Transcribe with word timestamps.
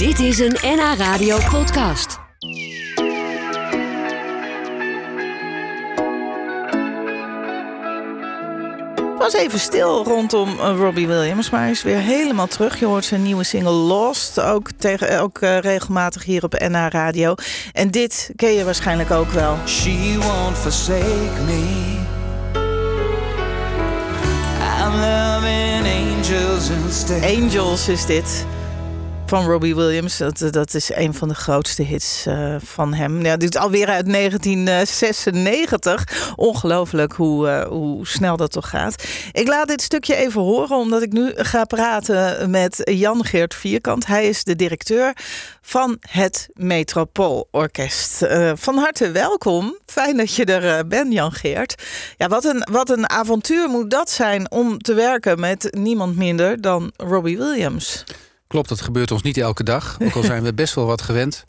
Dit 0.00 0.18
is 0.18 0.38
een 0.38 0.56
NH 0.62 0.94
Radio 0.96 1.38
podcast. 1.50 2.18
Het 8.96 9.18
was 9.18 9.34
even 9.34 9.58
stil 9.58 10.04
rondom 10.04 10.48
uh, 10.48 10.74
Robbie 10.76 11.06
Williams, 11.06 11.50
maar 11.50 11.60
hij 11.60 11.70
is 11.70 11.82
weer 11.82 11.98
helemaal 11.98 12.46
terug. 12.46 12.78
Je 12.78 12.86
hoort 12.86 13.04
zijn 13.04 13.22
nieuwe 13.22 13.44
single 13.44 13.70
Lost, 13.70 14.40
ook, 14.40 14.70
tegen, 14.76 15.20
ook 15.20 15.40
uh, 15.40 15.58
regelmatig 15.58 16.24
hier 16.24 16.44
op 16.44 16.58
NH 16.58 16.86
Radio. 16.88 17.34
En 17.72 17.90
dit 17.90 18.30
ken 18.36 18.52
je 18.52 18.64
waarschijnlijk 18.64 19.10
ook 19.10 19.30
wel. 19.30 19.56
She 19.66 20.16
won't 20.18 20.58
forsake 20.58 21.40
me. 21.46 21.98
I'm 24.78 25.00
loving 25.00 25.86
angels 25.86 26.68
instead. 26.68 27.22
Angels 27.22 27.88
is 27.88 28.06
dit 28.06 28.46
van 29.30 29.46
Robbie 29.46 29.74
Williams. 29.74 30.16
Dat, 30.16 30.48
dat 30.50 30.74
is 30.74 30.90
een 30.94 31.14
van 31.14 31.28
de 31.28 31.34
grootste 31.34 31.82
hits 31.82 32.26
uh, 32.26 32.54
van 32.58 32.94
hem. 32.94 33.22
Ja, 33.22 33.36
dit 33.36 33.54
is 33.54 33.60
alweer 33.60 33.88
uit 33.88 34.12
1996. 34.12 36.32
Ongelooflijk 36.36 37.12
hoe, 37.12 37.66
hoe 37.68 38.06
snel 38.06 38.36
dat 38.36 38.52
toch 38.52 38.68
gaat. 38.68 39.04
Ik 39.32 39.48
laat 39.48 39.68
dit 39.68 39.82
stukje 39.82 40.14
even 40.14 40.40
horen, 40.40 40.76
omdat 40.76 41.02
ik 41.02 41.12
nu 41.12 41.32
ga 41.36 41.64
praten 41.64 42.50
met 42.50 42.80
Jan-Geert 42.84 43.54
Vierkant. 43.54 44.06
Hij 44.06 44.28
is 44.28 44.44
de 44.44 44.56
directeur 44.56 45.16
van 45.62 45.96
het 46.00 46.48
Metropoolorkest. 46.54 48.26
Van 48.54 48.78
harte 48.78 49.10
welkom. 49.10 49.76
Fijn 49.86 50.16
dat 50.16 50.34
je 50.34 50.44
er 50.44 50.86
bent, 50.86 51.12
Jan-Geert. 51.12 51.82
Ja, 52.16 52.28
wat 52.28 52.44
een, 52.44 52.66
wat 52.70 52.90
een 52.90 53.10
avontuur 53.10 53.68
moet 53.68 53.90
dat 53.90 54.10
zijn 54.10 54.50
om 54.50 54.78
te 54.78 54.94
werken 54.94 55.40
met 55.40 55.68
niemand 55.70 56.16
minder 56.16 56.60
dan 56.60 56.92
Robbie 56.96 57.38
Williams. 57.38 58.04
Klopt, 58.50 58.68
dat 58.68 58.80
gebeurt 58.80 59.10
ons 59.10 59.22
niet 59.22 59.36
elke 59.36 59.62
dag. 59.62 59.96
Ook 60.02 60.14
al 60.14 60.22
zijn 60.22 60.42
we 60.42 60.54
best 60.54 60.74
wel 60.74 60.86
wat 60.86 61.02
gewend. 61.02 61.44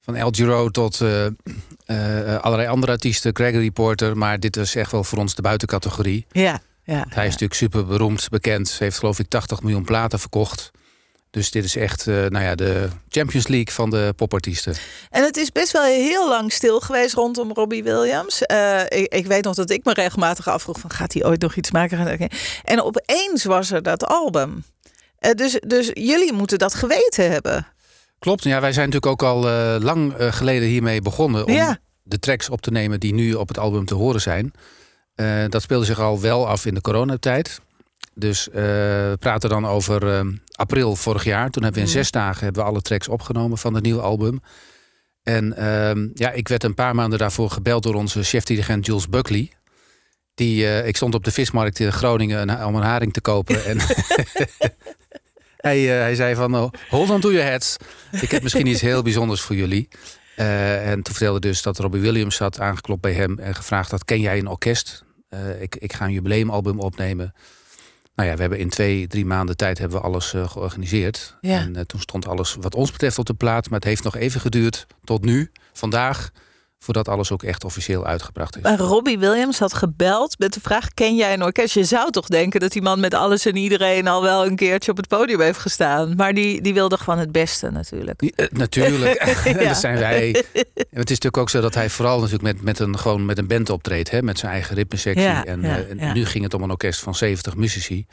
Van 0.00 0.16
El 0.16 0.30
Giro 0.30 0.68
tot 0.68 1.00
uh, 1.00 1.24
uh, 1.24 2.36
allerlei 2.36 2.68
andere 2.68 2.92
artiesten, 2.92 3.36
Gregory 3.36 3.70
Porter. 3.70 4.16
Maar 4.16 4.40
dit 4.40 4.56
is 4.56 4.74
echt 4.74 4.92
wel 4.92 5.04
voor 5.04 5.18
ons 5.18 5.34
de 5.34 5.42
buitencategorie. 5.42 6.26
Ja, 6.30 6.60
ja, 6.84 6.94
hij 6.94 7.04
is 7.04 7.14
ja. 7.14 7.22
natuurlijk 7.22 7.54
super 7.54 7.86
beroemd, 7.86 8.28
bekend. 8.28 8.68
Ze 8.68 8.82
heeft 8.82 8.98
geloof 8.98 9.18
ik 9.18 9.28
80 9.28 9.62
miljoen 9.62 9.84
platen 9.84 10.18
verkocht. 10.18 10.70
Dus 11.30 11.50
dit 11.50 11.64
is 11.64 11.76
echt 11.76 12.06
uh, 12.06 12.14
nou 12.14 12.44
ja, 12.44 12.54
de 12.54 12.88
Champions 13.08 13.46
League 13.46 13.74
van 13.74 13.90
de 13.90 14.12
popartiesten. 14.16 14.74
En 15.10 15.22
het 15.22 15.36
is 15.36 15.52
best 15.52 15.72
wel 15.72 15.82
heel 15.82 16.28
lang 16.28 16.52
stil 16.52 16.80
geweest 16.80 17.14
rondom 17.14 17.52
Robbie 17.52 17.82
Williams. 17.82 18.42
Uh, 18.52 18.80
ik, 18.88 19.14
ik, 19.14 19.26
weet 19.26 19.44
nog 19.44 19.54
dat 19.54 19.70
ik 19.70 19.84
me 19.84 19.92
regelmatig 19.92 20.48
afvroeg: 20.48 20.78
van, 20.78 20.90
gaat 20.90 21.12
hij 21.12 21.24
ooit 21.24 21.40
nog 21.40 21.54
iets 21.54 21.70
maken? 21.70 22.28
En 22.64 22.82
opeens 22.82 23.44
was 23.44 23.70
er 23.70 23.82
dat 23.82 24.06
album. 24.06 24.64
Uh, 25.20 25.30
dus, 25.30 25.60
dus 25.66 25.90
jullie 25.92 26.32
moeten 26.32 26.58
dat 26.58 26.74
geweten 26.74 27.30
hebben. 27.30 27.66
Klopt, 28.18 28.42
ja, 28.42 28.60
wij 28.60 28.72
zijn 28.72 28.90
natuurlijk 28.90 29.22
ook 29.22 29.28
al 29.30 29.48
uh, 29.48 29.76
lang 29.80 30.20
uh, 30.20 30.32
geleden 30.32 30.68
hiermee 30.68 31.02
begonnen 31.02 31.46
om 31.46 31.52
ja. 31.52 31.78
de 32.02 32.18
tracks 32.18 32.48
op 32.48 32.60
te 32.60 32.70
nemen 32.70 33.00
die 33.00 33.14
nu 33.14 33.34
op 33.34 33.48
het 33.48 33.58
album 33.58 33.84
te 33.84 33.94
horen 33.94 34.20
zijn. 34.20 34.52
dat 35.48 35.62
speelde 35.62 35.84
zich 35.84 36.00
al 36.00 36.20
wel 36.20 36.48
af 36.48 36.66
in 36.66 36.74
de 36.74 36.80
coronatijd. 36.80 37.60
Dus 38.14 38.48
we 38.52 39.16
praten 39.18 39.50
dan 39.50 39.66
over 39.66 40.26
april 40.52 40.96
vorig 40.96 41.24
jaar. 41.24 41.50
Toen 41.50 41.62
hebben 41.62 41.82
we 41.82 41.88
in 41.88 41.94
mm. 41.94 42.02
zes 42.02 42.10
dagen 42.10 42.44
hebben 42.44 42.62
we 42.62 42.68
alle 42.68 42.80
tracks 42.80 43.08
opgenomen 43.08 43.58
van 43.58 43.74
het 43.74 43.82
nieuwe 43.82 44.00
album. 44.00 44.40
En 45.22 45.54
ja, 46.14 46.30
ik 46.30 46.48
werd 46.48 46.64
een 46.64 46.74
paar 46.74 46.94
maanden 46.94 47.18
daarvoor 47.18 47.50
gebeld 47.50 47.82
door 47.82 47.94
onze 47.94 48.22
chef-dirigent 48.22 48.86
Jules 48.86 49.08
Buckley. 49.08 49.52
Die, 50.34 50.84
ik 50.84 50.96
stond 50.96 51.14
op 51.14 51.24
de 51.24 51.30
vismarkt 51.30 51.78
in 51.78 51.92
Groningen 51.92 52.66
om 52.66 52.74
een 52.74 52.82
haring 52.82 53.12
te 53.12 53.20
kopen. 53.20 53.64
en 53.64 53.78
hij, 55.58 55.82
uh, 55.82 55.90
hij 55.90 56.14
zei 56.14 56.34
van, 56.34 56.56
oh, 56.56 56.70
hold 56.88 57.10
on 57.10 57.20
to 57.20 57.32
your 57.32 57.46
heads. 57.46 57.76
Ik 58.20 58.30
heb 58.30 58.42
misschien 58.42 58.66
iets 58.66 58.80
heel 58.80 59.02
bijzonders 59.02 59.40
voor 59.40 59.56
jullie. 59.56 59.88
Uh, 60.36 60.90
en 60.90 61.02
toen 61.02 61.14
vertelde 61.14 61.40
dus 61.40 61.62
dat 61.62 61.78
Robbie 61.78 62.00
Williams 62.00 62.38
had 62.38 62.60
aangeklopt 62.60 63.00
bij 63.00 63.12
hem... 63.12 63.38
en 63.38 63.54
gevraagd 63.54 63.90
had, 63.90 64.04
ken 64.04 64.20
jij 64.20 64.38
een 64.38 64.46
orkest? 64.46 65.04
Uh, 65.30 65.62
ik, 65.62 65.76
ik 65.76 65.92
ga 65.92 66.04
een 66.04 66.12
jubileumalbum 66.12 66.80
opnemen. 66.80 67.34
Nou 68.14 68.28
ja, 68.28 68.34
we 68.34 68.40
hebben 68.40 68.58
in 68.58 68.68
twee, 68.68 69.06
drie 69.06 69.26
maanden 69.26 69.56
tijd 69.56 69.78
hebben 69.78 69.98
we 69.98 70.04
alles 70.04 70.30
georganiseerd. 70.30 71.36
Ja. 71.40 71.60
En 71.60 71.86
toen 71.86 72.00
stond 72.00 72.26
alles 72.26 72.56
wat 72.60 72.74
ons 72.74 72.92
betreft 72.92 73.18
op 73.18 73.26
de 73.26 73.34
plaat. 73.34 73.70
Maar 73.70 73.78
het 73.78 73.88
heeft 73.88 74.04
nog 74.04 74.16
even 74.16 74.40
geduurd 74.40 74.86
tot 75.04 75.24
nu, 75.24 75.50
vandaag 75.72 76.30
voordat 76.78 77.08
alles 77.08 77.30
ook 77.30 77.42
echt 77.42 77.64
officieel 77.64 78.06
uitgebracht 78.06 78.56
is. 78.56 78.62
Maar 78.62 78.78
Robbie 78.78 79.18
Williams 79.18 79.58
had 79.58 79.74
gebeld 79.74 80.38
met 80.38 80.52
de 80.52 80.60
vraag: 80.60 80.94
ken 80.94 81.16
jij 81.16 81.32
een 81.32 81.42
orkest? 81.42 81.74
Je 81.74 81.84
zou 81.84 82.10
toch 82.10 82.26
denken 82.26 82.60
dat 82.60 82.72
die 82.72 82.82
man 82.82 83.00
met 83.00 83.14
alles 83.14 83.46
en 83.46 83.56
iedereen 83.56 84.06
al 84.06 84.22
wel 84.22 84.46
een 84.46 84.56
keertje 84.56 84.90
op 84.90 84.96
het 84.96 85.08
podium 85.08 85.40
heeft 85.40 85.58
gestaan. 85.58 86.16
Maar 86.16 86.34
die, 86.34 86.62
die 86.62 86.74
wilde 86.74 86.96
gewoon 86.96 87.18
het 87.18 87.32
beste 87.32 87.70
natuurlijk. 87.70 88.22
Uh, 88.22 88.46
natuurlijk, 88.50 89.24
ja. 89.44 89.68
dat 89.68 89.76
zijn 89.76 89.98
wij. 89.98 90.34
En 90.54 90.74
het 90.74 91.10
is 91.10 91.18
natuurlijk 91.18 91.36
ook 91.36 91.50
zo 91.50 91.60
dat 91.60 91.74
hij 91.74 91.90
vooral 91.90 92.20
natuurlijk 92.20 92.54
met, 92.54 92.62
met, 92.62 92.78
een, 92.78 92.98
gewoon 92.98 93.24
met 93.24 93.38
een 93.38 93.46
band 93.46 93.70
optreedt, 93.70 94.10
hè, 94.10 94.22
met 94.22 94.38
zijn 94.38 94.52
eigen 94.52 94.74
ritmesectie. 94.74 95.22
Ja, 95.22 95.44
en, 95.44 95.64
uh, 95.64 95.90
en 95.90 96.12
nu 96.12 96.26
ging 96.26 96.44
het 96.44 96.54
om 96.54 96.62
een 96.62 96.70
orkest 96.70 97.00
van 97.00 97.14
70 97.14 97.56
muzici. 97.56 98.06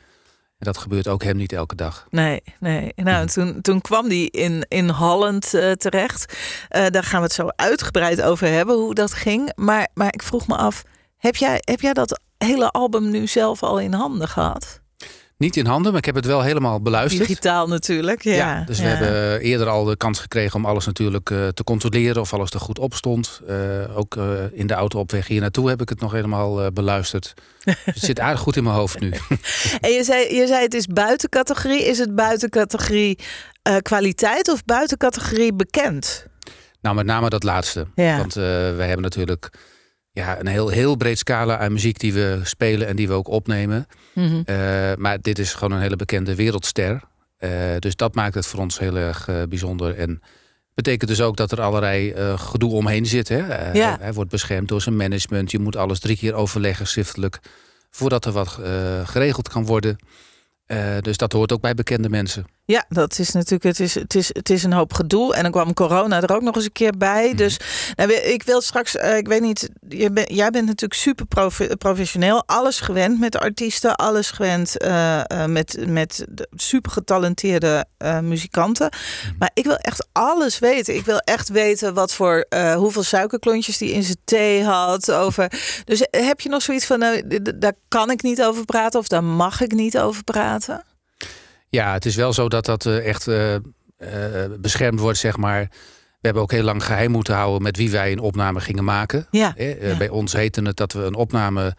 En 0.58 0.66
dat 0.66 0.78
gebeurt 0.78 1.08
ook 1.08 1.24
hem 1.24 1.38
niet 1.38 1.54
elke 1.54 1.76
dag. 1.76 2.08
Nee, 2.10 2.42
nee. 2.60 2.92
Nou, 2.96 3.28
toen, 3.28 3.62
toen 3.62 3.82
kwam 3.82 4.10
die 4.10 4.32
in, 4.32 4.66
in 4.68 4.90
Holland 4.90 5.54
uh, 5.54 5.72
terecht. 5.72 6.38
Uh, 6.76 6.86
daar 6.88 7.04
gaan 7.04 7.20
we 7.20 7.26
het 7.26 7.36
zo 7.36 7.48
uitgebreid 7.56 8.22
over 8.22 8.48
hebben, 8.48 8.76
hoe 8.76 8.94
dat 8.94 9.14
ging. 9.14 9.52
Maar, 9.56 9.90
maar 9.94 10.14
ik 10.14 10.24
vroeg 10.24 10.48
me 10.48 10.56
af, 10.56 10.84
heb 11.18 11.36
jij, 11.36 11.58
heb 11.60 11.82
jij 11.82 11.94
dat 11.94 12.20
hele 12.38 12.72
album 12.72 13.10
nu 13.10 13.28
zelf 13.28 13.64
al 13.64 13.80
in 13.80 13.94
handen 13.94 14.28
gehad? 14.28 14.82
Niet 15.38 15.56
in 15.56 15.66
handen, 15.66 15.92
maar 15.92 16.00
ik 16.00 16.06
heb 16.06 16.16
het 16.16 16.26
wel 16.26 16.42
helemaal 16.42 16.82
beluisterd. 16.82 17.28
Digitaal 17.28 17.68
natuurlijk, 17.68 18.24
ja. 18.24 18.34
ja 18.34 18.64
dus 18.64 18.78
ja. 18.78 18.84
we 18.84 18.90
hebben 18.90 19.40
eerder 19.40 19.68
al 19.68 19.84
de 19.84 19.98
kans 19.98 20.20
gekregen 20.20 20.56
om 20.56 20.66
alles 20.66 20.86
natuurlijk 20.86 21.30
uh, 21.30 21.48
te 21.48 21.64
controleren 21.64 22.22
of 22.22 22.34
alles 22.34 22.52
er 22.52 22.60
goed 22.60 22.80
op 22.80 22.94
stond. 22.94 23.42
Uh, 23.50 23.98
ook 23.98 24.16
uh, 24.16 24.34
in 24.52 24.68
de 24.68 24.74
auto 24.74 25.00
op 25.00 25.12
weg 25.12 25.28
hier 25.28 25.42
naartoe 25.42 25.70
heb 25.70 25.82
ik 25.82 25.90
het 25.90 26.00
nog 26.00 26.12
helemaal 26.12 26.72
beluisterd. 26.72 27.34
Dus 27.64 27.76
het 27.86 27.98
zit 27.98 28.20
aardig 28.20 28.40
goed 28.40 28.56
in 28.56 28.64
mijn 28.64 28.76
hoofd 28.76 29.00
nu. 29.00 29.10
en 29.82 29.92
je 29.92 30.04
zei, 30.04 30.36
je 30.36 30.48
zei 30.48 30.64
het 30.64 30.74
is 30.74 30.88
buitencategorie. 30.88 31.86
Is 31.86 31.98
het 31.98 32.16
buitencategorie 32.16 33.20
kwaliteit 33.82 34.52
of 34.52 34.66
buitencategorie 34.66 35.54
bekend? 35.54 36.26
Nou, 36.82 36.96
met 36.96 37.06
name 37.06 37.30
dat 37.30 37.44
laatste. 37.44 37.88
Ja. 37.96 38.18
Want 38.18 38.34
we 38.34 38.84
hebben 38.84 39.02
natuurlijk 39.02 39.50
ja, 40.12 40.40
een 40.40 40.48
heel, 40.48 40.70
heel 40.70 40.96
breed 40.96 41.18
scala 41.18 41.58
aan 41.58 41.74
muziek 41.74 42.00
die 42.00 42.14
we 42.14 42.40
spelen 42.44 42.88
en 42.88 42.96
die 42.96 43.08
we 43.08 43.14
ook 43.14 43.28
opnemen. 43.28 43.88
Mhm. 44.16 44.26
Mm 44.26 44.44
-hmm. 44.46 44.56
uh, 44.56 44.96
maar 44.96 45.22
dit 45.22 45.40
is 45.40 45.54
gewoon 45.54 45.72
een 45.72 45.82
hele 45.82 45.96
bekende 45.96 46.36
wereldster. 46.36 47.02
Uh, 47.40 47.52
dus 47.80 47.96
dat 47.96 48.16
maakt 48.16 48.36
het 48.36 48.46
voor 48.46 48.60
ons 48.60 48.80
heel 48.80 48.96
erg 48.96 49.28
uh, 49.28 49.42
bijzonder. 49.50 49.96
En 49.96 50.22
betekent 50.74 51.10
dus 51.10 51.22
ook 51.22 51.38
dat 51.38 51.52
er 51.52 51.62
allerlei 51.62 52.14
gedoe 52.38 52.72
omheen 52.72 53.06
zit. 53.06 53.28
Hè? 53.28 53.72
Ja. 53.72 53.98
Hij 54.00 54.14
wordt 54.14 54.32
beschermd 54.32 54.68
door 54.68 54.82
zijn 54.82 54.96
management. 54.96 55.52
Je 55.52 55.60
moet 55.60 55.76
alles 55.76 56.00
drie 56.00 56.18
keer 56.18 56.34
overleggen 56.34 56.88
schriftelijk. 56.88 57.40
Voordat 57.90 58.26
er 58.26 58.32
wat 58.32 58.60
geregeld 59.04 59.50
kan 59.50 59.66
worden. 59.66 59.98
dus 61.00 61.18
dat 61.18 61.32
hoort 61.32 61.52
ook 61.52 61.62
bij 61.62 61.74
bekende 61.74 62.10
mensen. 62.10 62.46
Ja, 62.68 62.86
dat 62.90 63.20
is 63.20 63.32
natuurlijk, 63.32 63.64
het 63.64 63.80
is, 63.80 63.96
het, 63.96 64.16
is, 64.16 64.28
het 64.28 64.50
is 64.50 64.64
een 64.64 64.74
hoop 64.74 64.94
gedoe. 64.94 65.36
En 65.36 65.42
dan 65.42 65.52
kwam 65.52 65.74
corona 65.74 66.22
er 66.22 66.36
ook 66.36 66.42
nog 66.42 66.56
eens 66.56 66.66
een 66.66 66.72
keer 66.72 66.98
bij. 66.98 67.30
Mm. 67.30 67.36
Dus 67.36 67.60
nou, 67.96 68.14
ik 68.14 68.44
wil 68.44 68.62
straks, 68.62 68.96
uh, 68.96 69.18
ik 69.18 69.28
weet 69.28 69.42
niet, 69.42 69.70
je 69.90 70.12
ben, 70.12 70.34
jij 70.34 70.50
bent 70.50 70.66
natuurlijk 70.66 71.00
super 71.00 71.26
prof, 71.26 71.60
professioneel. 71.78 72.44
Alles 72.46 72.80
gewend 72.80 73.20
met 73.20 73.38
artiesten, 73.38 73.96
alles 73.96 74.32
gewend 74.32 74.84
uh, 74.84 75.22
uh, 75.32 75.46
met, 75.46 75.86
met 75.88 76.26
super 76.56 76.92
getalenteerde 76.92 77.86
muzikanten. 78.22 78.90
Mm. 78.92 79.36
Maar 79.40 79.52
ik 79.54 79.64
wil 79.64 79.78
echt 79.78 80.08
alles 80.12 80.60
weten. 80.60 80.96
Ik 80.96 81.06
wil 81.06 81.18
echt 81.18 81.50
weten 81.50 81.94
wat 81.94 82.14
voor, 82.14 82.46
hoeveel 82.76 83.04
suikerklontjes 83.04 83.78
die 83.78 83.92
in 83.92 84.04
zijn 84.04 84.18
thee 84.24 84.64
had. 84.64 85.12
Over. 85.12 85.52
Dus 85.86 86.08
heb 86.12 86.42
je 86.42 86.50
nog 86.50 86.62
zoiets 86.62 86.86
van, 86.86 87.00
nou, 87.00 87.42
daar 87.56 87.74
kan 87.88 88.12
ik 88.12 88.22
niet 88.22 88.44
over 88.44 88.66
praten 88.66 89.00
of 89.00 89.08
daar 89.08 89.24
mag 89.24 89.62
ik 89.62 89.72
niet 89.72 89.98
over 89.98 90.24
praten? 90.24 90.84
Ja, 91.76 91.94
het 91.94 92.06
is 92.06 92.16
wel 92.16 92.34
zo 92.34 92.50
dat 92.50 92.66
dat 92.66 92.86
uh, 92.86 93.06
echt 93.06 93.28
uh, 93.28 93.54
uh, 93.54 93.60
beschermd 94.60 95.00
wordt, 95.00 95.18
zeg 95.18 95.38
maar. 95.38 95.62
We 96.20 96.32
hebben 96.32 96.42
ook 96.42 96.52
heel 96.52 96.64
lang 96.64 96.84
geheim 96.84 97.12
moeten 97.12 97.36
houden 97.36 97.62
met 97.62 97.78
wie 97.78 97.92
wij 97.92 98.12
een 98.12 98.20
opname 98.20 98.60
gingen 98.60 98.84
maken. 98.84 99.28
Ja, 99.32 99.54
ja. 99.58 99.98
Bij 99.98 100.10
ons 100.10 100.34
heette 100.34 100.62
het 100.62 100.78
dat 100.78 100.94
we 100.94 101.04
een 101.04 101.16
opname 101.16 101.76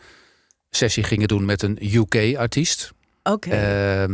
sessie 0.70 1.02
gingen 1.02 1.28
doen 1.28 1.44
met 1.44 1.62
een 1.62 1.78
UK-artiest. 1.80 2.92
Oké. 3.22 3.48
Okay. 3.48 4.06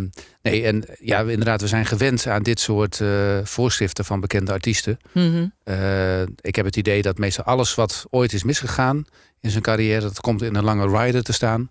nee, 0.43 0.65
en 0.65 0.85
ja, 1.01 1.21
inderdaad, 1.21 1.61
we 1.61 1.67
zijn 1.67 1.87
gewend 1.87 2.27
aan 2.27 2.43
dit 2.43 2.61
soort 2.61 3.01
uh, 3.01 3.39
voorschriften 3.43 4.05
van 4.05 4.21
bekende 4.21 4.53
artiesten. 4.53 4.99
Mm 5.12 5.33
-hmm. 5.33 5.53
uh, 5.65 6.23
ik 6.23 6.56
heb 6.56 6.65
het 6.65 6.77
idee 6.77 7.03
dat 7.03 7.19
meestal 7.19 7.45
alles 7.45 7.75
wat 7.75 8.06
ooit 8.11 8.33
is 8.33 8.45
misgegaan 8.45 9.05
in 9.41 9.51
zijn 9.51 9.62
carrière, 9.62 10.01
dat 10.01 10.21
komt 10.21 10.43
in 10.43 10.55
een 10.55 10.65
lange 10.65 10.99
rider 10.99 11.23
te 11.23 11.33
staan. 11.33 11.69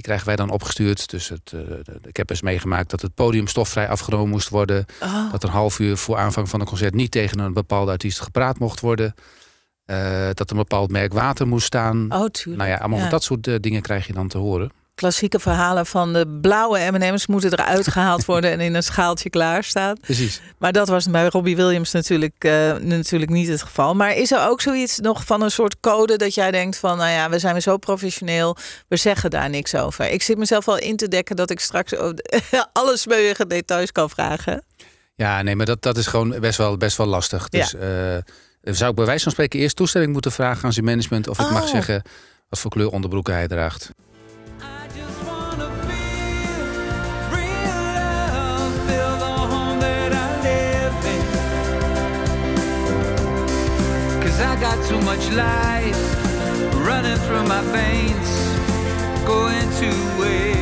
Die 0.00 0.08
krijgen 0.08 0.28
wij 0.28 0.36
dan 0.36 0.50
opgestuurd. 0.50 1.10
Dus 1.10 1.28
het, 1.28 1.52
uh, 1.54 1.60
ik 2.02 2.16
heb 2.16 2.30
eens 2.30 2.42
meegemaakt 2.42 2.90
dat 2.90 3.00
het 3.00 3.14
podium 3.14 3.46
stofvrij 3.46 3.88
afgenomen 3.88 4.28
moest 4.28 4.48
worden. 4.48 4.84
Oh. 5.02 5.30
Dat 5.30 5.42
een 5.42 5.50
half 5.50 5.78
uur 5.78 5.96
voor 5.96 6.16
aanvang 6.16 6.48
van 6.48 6.60
een 6.60 6.66
concert 6.66 6.94
niet 6.94 7.10
tegen 7.10 7.38
een 7.38 7.52
bepaalde 7.52 7.90
artiest 7.90 8.20
gepraat 8.20 8.58
mocht 8.58 8.80
worden. 8.80 9.14
Uh, 9.86 10.28
dat 10.32 10.50
een 10.50 10.56
bepaald 10.56 10.90
merk 10.90 11.12
water 11.12 11.46
moest 11.46 11.66
staan. 11.66 12.12
Oh, 12.12 12.26
tuurlijk. 12.26 12.56
Nou 12.62 12.70
ja, 12.70 12.76
allemaal 12.76 12.98
ja. 12.98 13.08
dat 13.08 13.22
soort 13.22 13.46
uh, 13.46 13.56
dingen 13.60 13.82
krijg 13.82 14.06
je 14.06 14.12
dan 14.12 14.28
te 14.28 14.38
horen. 14.38 14.70
Klassieke 15.00 15.38
verhalen 15.38 15.86
van 15.86 16.12
de 16.12 16.38
blauwe 16.40 16.90
M&M's 16.90 17.26
moeten 17.26 17.52
eruit 17.52 17.88
gehaald 17.88 18.24
worden 18.24 18.50
en 18.50 18.60
in 18.60 18.74
een 18.74 18.82
schaaltje 18.82 19.30
klaarstaan. 19.30 19.96
Precies. 20.00 20.40
Maar 20.58 20.72
dat 20.72 20.88
was 20.88 21.06
bij 21.10 21.26
Robbie 21.28 21.56
Williams 21.56 21.92
natuurlijk, 21.92 22.34
eh, 22.38 22.72
natuurlijk 22.76 23.30
niet 23.30 23.48
het 23.48 23.62
geval. 23.62 23.94
Maar 23.94 24.16
is 24.16 24.32
er 24.32 24.48
ook 24.48 24.60
zoiets 24.60 24.98
nog 24.98 25.24
van 25.24 25.42
een 25.42 25.50
soort 25.50 25.80
code 25.80 26.16
dat 26.16 26.34
jij 26.34 26.50
denkt 26.50 26.76
van, 26.76 26.96
nou 26.96 27.10
ja, 27.10 27.30
we 27.30 27.38
zijn 27.38 27.62
zo 27.62 27.76
professioneel, 27.76 28.56
we 28.88 28.96
zeggen 28.96 29.30
daar 29.30 29.50
niks 29.50 29.74
over. 29.74 30.10
Ik 30.10 30.22
zit 30.22 30.38
mezelf 30.38 30.64
wel 30.64 30.78
in 30.78 30.96
te 30.96 31.08
dekken 31.08 31.36
dat 31.36 31.50
ik 31.50 31.60
straks 31.60 31.92
alle 32.72 32.96
smeuïge 32.96 33.46
details 33.46 33.92
kan 33.92 34.10
vragen. 34.10 34.64
Ja, 35.14 35.42
nee, 35.42 35.56
maar 35.56 35.66
dat, 35.66 35.82
dat 35.82 35.96
is 35.96 36.06
gewoon 36.06 36.40
best 36.40 36.58
wel, 36.58 36.76
best 36.76 36.96
wel 36.96 37.06
lastig. 37.06 37.48
Dus 37.48 37.74
eh, 37.74 37.82
zou 38.62 38.90
ik 38.90 38.96
bij 38.96 39.04
wijze 39.06 39.22
van 39.22 39.32
spreken 39.32 39.60
eerst 39.60 39.76
toestemming 39.76 40.12
moeten 40.12 40.32
vragen 40.32 40.64
aan 40.64 40.72
zijn 40.72 40.84
management 40.84 41.28
of 41.28 41.38
ik 41.38 41.50
mag 41.50 41.62
Oh. 41.62 41.68
zeggen 41.68 42.02
wat 42.48 42.58
voor 42.58 42.70
kleur 42.70 42.88
onderbroeken 42.90 43.34
hij 43.34 43.48
draagt. 43.48 43.90
Too 54.90 55.00
much 55.02 55.30
life 55.30 56.00
running 56.84 57.16
through 57.18 57.44
my 57.44 57.62
veins, 57.70 58.28
going 59.24 59.70
two 59.78 60.20
ways. 60.20 60.59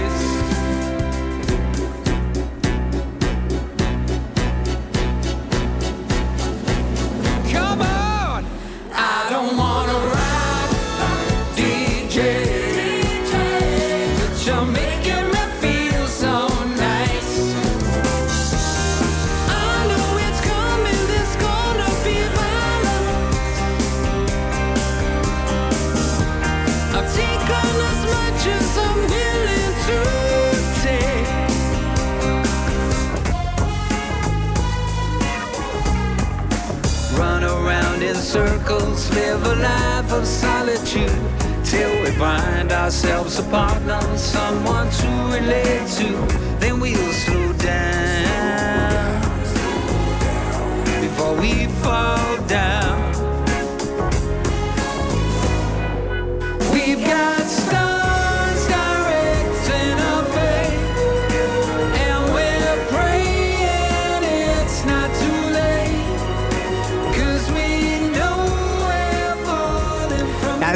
Circles, 38.99 39.15
live 39.15 39.45
a 39.45 39.55
life 39.62 40.12
of 40.12 40.27
solitude 40.27 41.12
till 41.65 42.03
we 42.03 42.11
find 42.12 42.73
ourselves 42.73 43.39
a 43.39 43.43
partner, 43.45 44.00
someone 44.17 44.91
to 44.91 45.09
relate 45.33 45.89
to. 45.99 46.12
Then 46.59 46.81
we'll 46.81 47.12
slow 47.12 47.53
down 47.55 49.21
before 51.00 51.35
we 51.37 51.67
fall 51.83 52.37
down. 52.47 52.88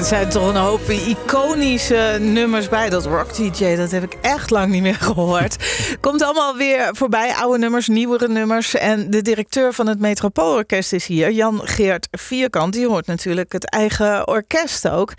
Er 0.03 0.09
zijn 0.09 0.29
toch 0.29 0.49
een 0.49 0.57
hoop 0.57 0.89
iconische 0.89 2.17
nummers 2.21 2.69
bij. 2.69 2.89
Dat 2.91 3.05
Rock 3.05 3.37
DJ, 3.37 3.77
dat 3.77 3.91
heb 3.91 4.03
ik 4.03 4.15
echt 4.21 4.51
lang 4.51 4.71
niet 4.71 4.83
meer 4.83 4.95
gehoord. 5.11 5.57
Komt 6.01 6.23
allemaal 6.23 6.57
weer 6.57 6.89
voorbij. 6.93 7.35
Oude 7.35 7.59
nummers, 7.59 7.89
nieuwere 7.89 8.29
nummers. 8.29 8.75
En 8.75 9.11
de 9.11 9.23
directeur 9.23 9.73
van 9.73 9.87
het 9.87 9.99
Metropoolorkest 9.99 10.93
is 10.93 11.07
hier. 11.07 11.31
Jan 11.31 11.61
Geert 11.65 12.09
Vierkant. 12.11 12.73
Die 12.73 12.87
hoort 12.87 13.07
natuurlijk 13.07 13.53
het 13.53 13.71
eigen 13.71 14.29
orkest 14.29 14.89
ook. 14.89 15.13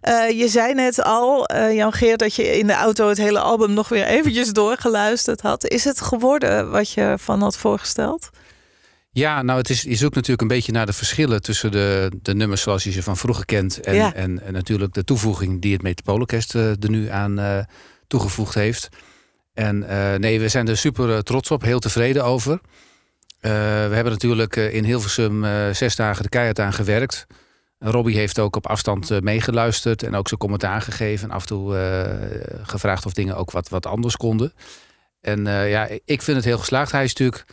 Eh, 0.00 0.30
je 0.30 0.48
zei 0.48 0.74
net 0.74 1.02
al, 1.02 1.46
eh, 1.46 1.74
Jan 1.74 1.92
Geert, 1.92 2.18
dat 2.18 2.34
je 2.34 2.58
in 2.58 2.66
de 2.66 2.74
auto 2.74 3.08
het 3.08 3.18
hele 3.18 3.40
album 3.40 3.72
nog 3.72 3.88
weer 3.88 4.04
eventjes 4.04 4.52
doorgeluisterd 4.52 5.40
had. 5.40 5.66
Is 5.66 5.84
het 5.84 6.00
geworden 6.00 6.70
wat 6.70 6.90
je 6.90 7.14
van 7.18 7.42
had 7.42 7.56
voorgesteld? 7.56 8.30
Ja, 9.12 9.42
nou, 9.42 9.58
het 9.58 9.70
is, 9.70 9.82
je 9.82 9.94
zoekt 9.94 10.14
natuurlijk 10.14 10.40
een 10.40 10.48
beetje 10.48 10.72
naar 10.72 10.86
de 10.86 10.92
verschillen 10.92 11.42
tussen 11.42 11.70
de, 11.70 12.12
de 12.22 12.34
nummers 12.34 12.62
zoals 12.62 12.84
je 12.84 12.90
ze 12.90 13.02
van 13.02 13.16
vroeger 13.16 13.44
kent. 13.44 13.80
En, 13.80 13.94
Ja. 13.94 14.14
en, 14.14 14.42
en 14.42 14.52
natuurlijk 14.52 14.92
de 14.92 15.04
toevoeging 15.04 15.60
die 15.60 15.72
het 15.72 15.82
Metropoolorkest 15.82 16.54
eh, 16.54 16.70
er 16.70 16.90
nu 16.90 17.08
aan 17.08 17.38
eh, 17.38 17.58
toegevoegd 18.06 18.54
heeft. 18.54 18.88
En 19.54 19.82
eh, 19.88 20.18
nee, 20.18 20.40
we 20.40 20.48
zijn 20.48 20.68
er 20.68 20.76
super 20.76 21.22
trots 21.24 21.50
op, 21.50 21.62
heel 21.62 21.78
tevreden 21.78 22.24
over. 22.24 22.60
We 23.40 23.48
hebben 23.92 24.12
natuurlijk 24.12 24.56
in 24.56 24.84
Hilversum 24.84 25.44
zes 25.74 25.96
dagen 25.96 26.22
de 26.22 26.28
keihard 26.28 26.58
aan 26.58 26.72
gewerkt. 26.72 27.26
Robbie 27.78 28.16
heeft 28.16 28.38
ook 28.38 28.56
op 28.56 28.66
afstand 28.66 29.20
meegeluisterd 29.20 30.02
en 30.02 30.14
ook 30.14 30.28
zijn 30.28 30.40
commentaar 30.40 30.82
gegeven. 30.82 31.28
En 31.28 31.34
af 31.34 31.40
en 31.40 31.46
toe 31.46 31.76
gevraagd 32.62 33.06
of 33.06 33.12
dingen 33.12 33.36
ook 33.36 33.50
wat, 33.50 33.68
wat 33.68 33.86
anders 33.86 34.16
konden. 34.16 34.52
En 35.20 35.44
ja, 35.44 35.88
ik 36.04 36.22
vind 36.22 36.36
het 36.36 36.46
heel 36.46 36.58
geslaagd. 36.58 36.92
Hij 36.92 37.04
is 37.04 37.14
natuurlijk 37.14 37.44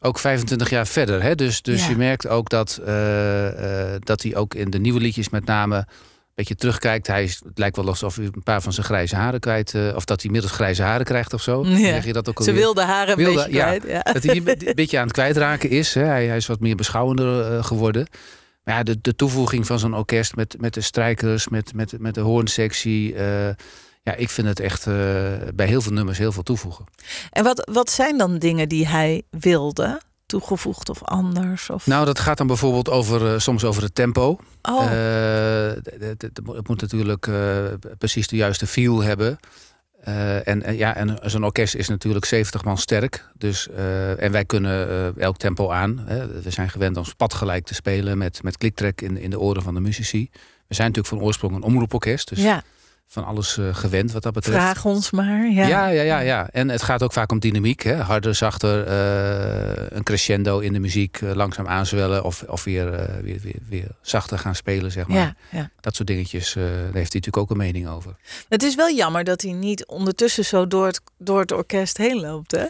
ook 0.00 0.18
25 0.18 0.70
jaar 0.70 0.86
verder. 0.86 1.22
Hè? 1.22 1.34
Dus, 1.34 1.62
dus 1.62 1.82
Ja. 1.84 1.88
je 1.90 1.96
merkt 1.96 2.28
ook 2.28 2.48
dat, 2.48 2.80
eh, 2.84 3.92
eh, 3.94 4.00
dat 4.00 4.22
hij 4.22 4.36
ook 4.36 4.54
in 4.54 4.70
de 4.70 4.78
nieuwe 4.78 5.00
liedjes 5.00 5.28
met 5.28 5.44
name 5.44 5.76
een 5.76 5.84
beetje 6.34 6.54
terugkijkt. 6.54 7.06
Hij 7.06 7.24
is, 7.24 7.40
het 7.44 7.58
lijkt 7.58 7.76
wel 7.76 7.86
alsof 7.88 8.16
hij 8.16 8.24
een 8.24 8.42
paar 8.42 8.62
van 8.62 8.72
zijn 8.72 8.86
grijze 8.86 9.16
haren 9.16 9.40
kwijt... 9.40 9.74
eh, 9.74 9.92
of 9.94 10.04
dat 10.04 10.22
hij 10.22 10.30
middels 10.30 10.52
grijze 10.52 10.82
haren 10.82 11.06
krijgt 11.06 11.32
of 11.32 11.42
zo. 11.42 11.64
Ja. 11.66 11.76
Zeg 11.76 12.04
je 12.04 12.12
dat 12.12 12.28
ook 12.28 12.42
Ze 12.42 12.52
wilde 12.52 12.84
Wilde- 13.16 13.34
beetje 13.34 13.52
ja. 13.56 13.64
kwijt. 13.64 13.82
Ja. 13.86 14.12
Dat 14.12 14.22
hij 14.22 14.36
een 14.36 14.44
be- 14.44 14.66
een 14.68 14.74
beetje 14.74 14.96
aan 14.98 15.04
het 15.04 15.12
kwijtraken 15.12 15.70
is. 15.70 15.94
Hè? 15.94 16.02
Hij, 16.04 16.26
hij 16.26 16.36
is 16.36 16.46
wat 16.46 16.60
meer 16.60 16.76
beschouwender 16.76 17.64
geworden. 17.64 18.06
Maar 18.64 18.76
ja, 18.76 18.82
de, 18.82 18.98
de 19.00 19.14
toevoeging 19.16 19.66
van 19.66 19.78
zo'n 19.78 19.94
orkest 19.94 20.36
met, 20.36 20.56
met 20.60 20.74
de 20.74 20.80
strijkers, 20.80 21.48
met, 21.48 21.74
met, 21.74 21.94
met 21.98 22.14
de 22.14 22.20
hoornsectie... 22.20 23.14
ja, 24.08 24.14
ik 24.14 24.30
vind 24.30 24.46
het 24.46 24.60
echt 24.60 24.86
eh, 24.86 24.94
bij 25.54 25.66
heel 25.66 25.80
veel 25.80 25.92
nummers 25.92 26.18
heel 26.18 26.32
veel 26.32 26.42
toevoegen. 26.42 26.84
En 27.30 27.44
wat, 27.44 27.68
wat 27.72 27.90
zijn 27.90 28.18
dan 28.18 28.38
dingen 28.38 28.68
die 28.68 28.86
hij 28.86 29.22
wilde? 29.30 30.00
Toegevoegd 30.26 30.88
of 30.88 31.04
anders? 31.04 31.70
Of... 31.70 31.86
Nou, 31.86 32.04
dat 32.04 32.18
gaat 32.18 32.38
dan 32.38 32.46
bijvoorbeeld 32.46 32.88
over, 32.88 33.32
eh, 33.34 33.38
soms 33.38 33.64
over 33.64 33.82
het 33.82 33.94
tempo. 33.94 34.38
oh, 34.62 34.84
Eh, 34.84 34.90
het 36.54 36.68
moet 36.68 36.80
natuurlijk 36.80 37.30
precies 37.98 38.28
de 38.28 38.36
juiste 38.36 38.66
feel 38.66 39.02
hebben. 39.02 39.38
En, 40.44 40.76
ja, 40.76 40.96
en 40.96 41.18
zo'n 41.22 41.44
orkest 41.44 41.74
is 41.74 41.88
natuurlijk 41.88 42.24
70 42.24 42.64
man 42.64 42.78
sterk. 42.78 43.28
Dus, 43.34 43.68
en 44.18 44.32
wij 44.32 44.44
kunnen 44.44 45.14
elk 45.16 45.36
tempo 45.36 45.70
aan. 45.70 45.98
Hè. 46.06 46.42
We 46.42 46.50
zijn 46.50 46.70
gewend 46.70 46.96
om 46.96 47.04
spatgelijk 47.04 47.64
te 47.66 47.74
spelen 47.74 48.18
met, 48.18 48.42
met 48.42 48.56
kliktrek 48.56 49.00
in, 49.00 49.16
in 49.16 49.30
de 49.30 49.40
oren 49.40 49.62
van 49.62 49.74
de 49.74 49.80
muzici. 49.80 50.30
We 50.66 50.74
zijn 50.74 50.88
natuurlijk 50.88 51.14
van 51.14 51.26
oorsprong 51.26 51.54
een 51.54 51.62
omroeporkest. 51.62 52.28
Dus 52.28 52.42
ja, 52.42 52.62
van 53.10 53.24
alles 53.24 53.58
eh, 53.58 53.74
gewend 53.74 54.12
wat 54.12 54.22
dat 54.22 54.32
betreft. 54.32 54.58
vraag 54.58 54.84
ons 54.84 55.10
maar. 55.10 55.50
Ja. 55.50 55.66
Ja. 55.66 55.88
Ja, 55.88 56.02
ja, 56.02 56.18
ja, 56.18 56.48
En 56.50 56.68
het 56.68 56.82
gaat 56.82 57.02
ook 57.02 57.12
vaak 57.12 57.32
om 57.32 57.38
dynamiek. 57.38 57.82
Hè? 57.82 57.94
Harder, 57.94 58.34
zachter, 58.34 58.86
eh, 58.86 59.96
een 59.96 60.02
crescendo 60.02 60.58
in 60.58 60.72
de 60.72 60.78
muziek, 60.78 61.20
eh, 61.20 61.32
langzaam 61.34 61.66
aanzwellen 61.66 62.24
of, 62.24 62.42
of 62.42 62.64
weer, 62.64 62.90
weer, 63.22 63.40
weer, 63.40 63.58
weer 63.68 63.88
zachter 64.02 64.38
gaan 64.38 64.54
spelen, 64.54 64.92
zeg 64.92 65.06
maar. 65.06 65.18
Ja, 65.18 65.34
ja. 65.50 65.70
Dat 65.80 65.94
soort 65.94 66.08
dingetjes, 66.08 66.52
daar 66.52 66.64
heeft 66.64 66.92
hij 66.92 67.02
natuurlijk 67.02 67.36
ook 67.36 67.50
een 67.50 67.56
mening 67.56 67.88
over. 67.88 68.16
Het 68.48 68.62
is 68.62 68.74
wel 68.74 68.90
jammer 68.90 69.24
dat 69.24 69.42
hij 69.42 69.52
niet 69.52 69.86
ondertussen 69.86 70.44
zo 70.44 70.66
door 70.66 70.86
het, 70.86 71.00
door 71.18 71.40
het 71.40 71.52
orkest 71.52 71.96
heen 71.96 72.20
loopt. 72.20 72.50
Hè? 72.50 72.66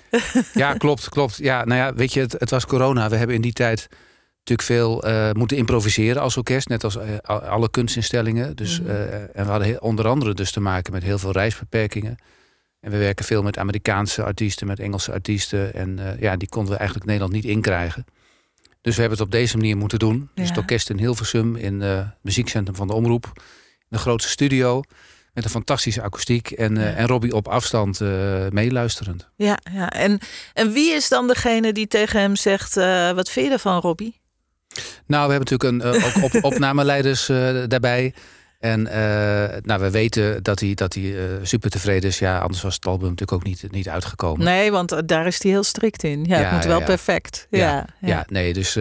Ja, 0.54 0.74
klopt, 0.74 1.08
klopt. 1.08 1.36
Ja, 1.36 1.64
nou 1.64 1.80
ja, 1.80 1.94
weet 1.94 2.12
je, 2.12 2.20
het, 2.20 2.32
het 2.38 2.50
was 2.50 2.66
corona. 2.66 3.08
We 3.08 3.16
hebben 3.16 3.36
in 3.36 3.42
die 3.42 3.52
tijd 3.52 3.88
natuurlijk 4.48 4.62
veel 4.68 5.02
eh, 5.02 5.30
moeten 5.32 5.56
improviseren 5.56 6.22
als 6.22 6.36
orkest, 6.36 6.68
net 6.68 6.84
als 6.84 6.96
eh, 6.96 7.08
al- 7.22 7.40
alle 7.40 7.70
kunstinstellingen. 7.70 8.56
Dus, 8.56 8.80
Mhm. 8.80 8.90
eh, 8.90 9.12
en 9.14 9.44
we 9.44 9.50
hadden 9.50 9.66
heel- 9.68 9.78
onder 9.80 10.06
andere 10.08 10.34
dus 10.34 10.50
te 10.50 10.60
maken 10.60 10.92
met 10.92 11.02
heel 11.02 11.18
veel 11.18 11.32
reisbeperkingen. 11.32 12.16
En 12.80 12.90
we 12.90 12.98
werken 12.98 13.24
veel 13.24 13.42
met 13.42 13.58
Amerikaanse 13.58 14.22
artiesten, 14.24 14.66
met 14.66 14.78
Engelse 14.80 15.12
artiesten. 15.12 15.74
En 15.74 16.16
ja, 16.20 16.36
die 16.36 16.48
konden 16.48 16.72
we 16.72 16.78
eigenlijk 16.78 17.06
Nederland 17.08 17.34
niet 17.34 17.44
inkrijgen. 17.44 18.04
Dus 18.80 18.94
we 18.94 19.00
hebben 19.00 19.18
het 19.18 19.26
op 19.26 19.32
deze 19.32 19.56
manier 19.56 19.76
moeten 19.76 19.98
doen. 19.98 20.28
Dus 20.34 20.48
het 20.48 20.58
orkest 20.58 20.90
in 20.90 20.98
Hilversum, 20.98 21.56
in 21.56 21.80
het 21.80 22.06
muziekcentrum 22.22 22.76
van 22.76 22.86
de 22.86 22.92
Omroep. 22.94 23.24
In 23.78 23.96
de 23.96 23.98
grootste 23.98 24.30
studio, 24.30 24.82
met 25.32 25.44
een 25.44 25.50
fantastische 25.50 26.02
akoestiek. 26.02 26.50
En, 26.50 26.74
Ja. 26.74 26.92
en 26.94 27.06
Robbie 27.06 27.32
op 27.34 27.48
afstand 27.48 28.00
meeluisterend. 28.52 29.28
Ja, 29.36 29.58
ja. 29.72 29.90
En, 29.90 30.18
en 30.54 30.72
wie 30.72 30.92
is 30.94 31.08
dan 31.08 31.26
degene 31.26 31.72
die 31.72 31.86
tegen 31.86 32.20
hem 32.20 32.36
zegt: 32.36 32.74
Wat 33.14 33.30
vind 33.30 33.46
je 33.46 33.52
ervan, 33.52 33.80
Robbie? 33.80 34.17
Nou, 35.06 35.26
we 35.26 35.32
hebben 35.34 35.56
natuurlijk 35.56 35.94
een, 35.94 36.02
eh, 36.02 36.06
ook 36.16 36.24
op, 36.24 36.44
opnameleiders 36.52 37.28
eh, 37.28 37.62
daarbij. 37.66 38.14
En 38.58 38.86
eh, 38.86 39.58
nou, 39.62 39.80
we 39.80 39.90
weten 39.90 40.42
dat 40.42 40.60
hij, 40.60 40.74
dat 40.74 40.94
hij 40.94 41.14
super 41.42 41.70
tevreden 41.70 42.08
is. 42.08 42.18
Ja, 42.18 42.38
anders 42.38 42.62
was 42.62 42.74
het 42.74 42.86
album 42.86 43.08
natuurlijk 43.08 43.32
ook 43.32 43.44
niet, 43.44 43.64
niet 43.70 43.88
uitgekomen. 43.88 44.44
Nee, 44.44 44.70
want 44.70 45.08
daar 45.08 45.26
is 45.26 45.42
hij 45.42 45.50
heel 45.52 45.62
strikt 45.62 46.02
in. 46.02 46.24
Ja, 46.24 46.38
Ja, 46.38 46.44
het 46.44 46.52
moet 46.54 46.64
wel 46.64 46.82
perfect. 46.82 47.46
Ja, 47.50 47.86
Ja, 48.00 48.24
nee, 48.28 48.52
dus 48.52 48.78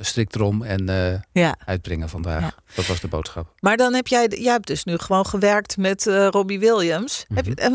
strikt 0.00 0.34
erom 0.34 0.62
en 0.62 0.86
Ja. 1.32 1.56
uitbrengen 1.64 2.08
vandaag. 2.08 2.40
Ja. 2.42 2.52
Dat 2.74 2.86
was 2.86 3.00
de 3.00 3.08
boodschap. 3.08 3.52
Maar 3.60 3.76
dan 3.76 3.94
heb 3.94 4.06
jij, 4.06 4.26
jij 4.28 4.52
hebt 4.52 4.66
dus 4.66 4.84
nu 4.84 4.98
gewoon 4.98 5.26
gewerkt 5.26 5.76
met 5.76 6.04
Robbie 6.30 6.58
Williams. 6.58 7.24
Heb 7.34 7.44
je, 7.46 7.52
Mhm. 7.54 7.74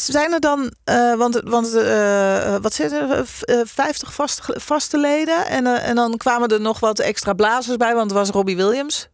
Zijn 0.00 0.32
er 0.32 0.40
dan, 0.40 0.72
eh, 0.84 1.14
want, 1.14 1.40
want 1.44 1.74
eh, 1.74 2.56
wat 2.60 2.74
zitten 2.74 3.10
er, 3.10 3.26
v- 3.26 3.42
eh, 3.42 3.60
50 3.64 4.14
vaste, 4.14 4.56
vaste 4.60 4.98
leden 4.98 5.46
en, 5.46 5.66
en 5.66 5.94
dan 5.94 6.16
kwamen 6.16 6.48
er 6.48 6.60
nog 6.60 6.80
wat 6.80 6.98
extra 6.98 7.32
blazers 7.32 7.76
bij, 7.76 7.94
want 7.94 8.10
het 8.10 8.18
was 8.18 8.30
Robbie 8.30 8.56
Williams. 8.56 9.08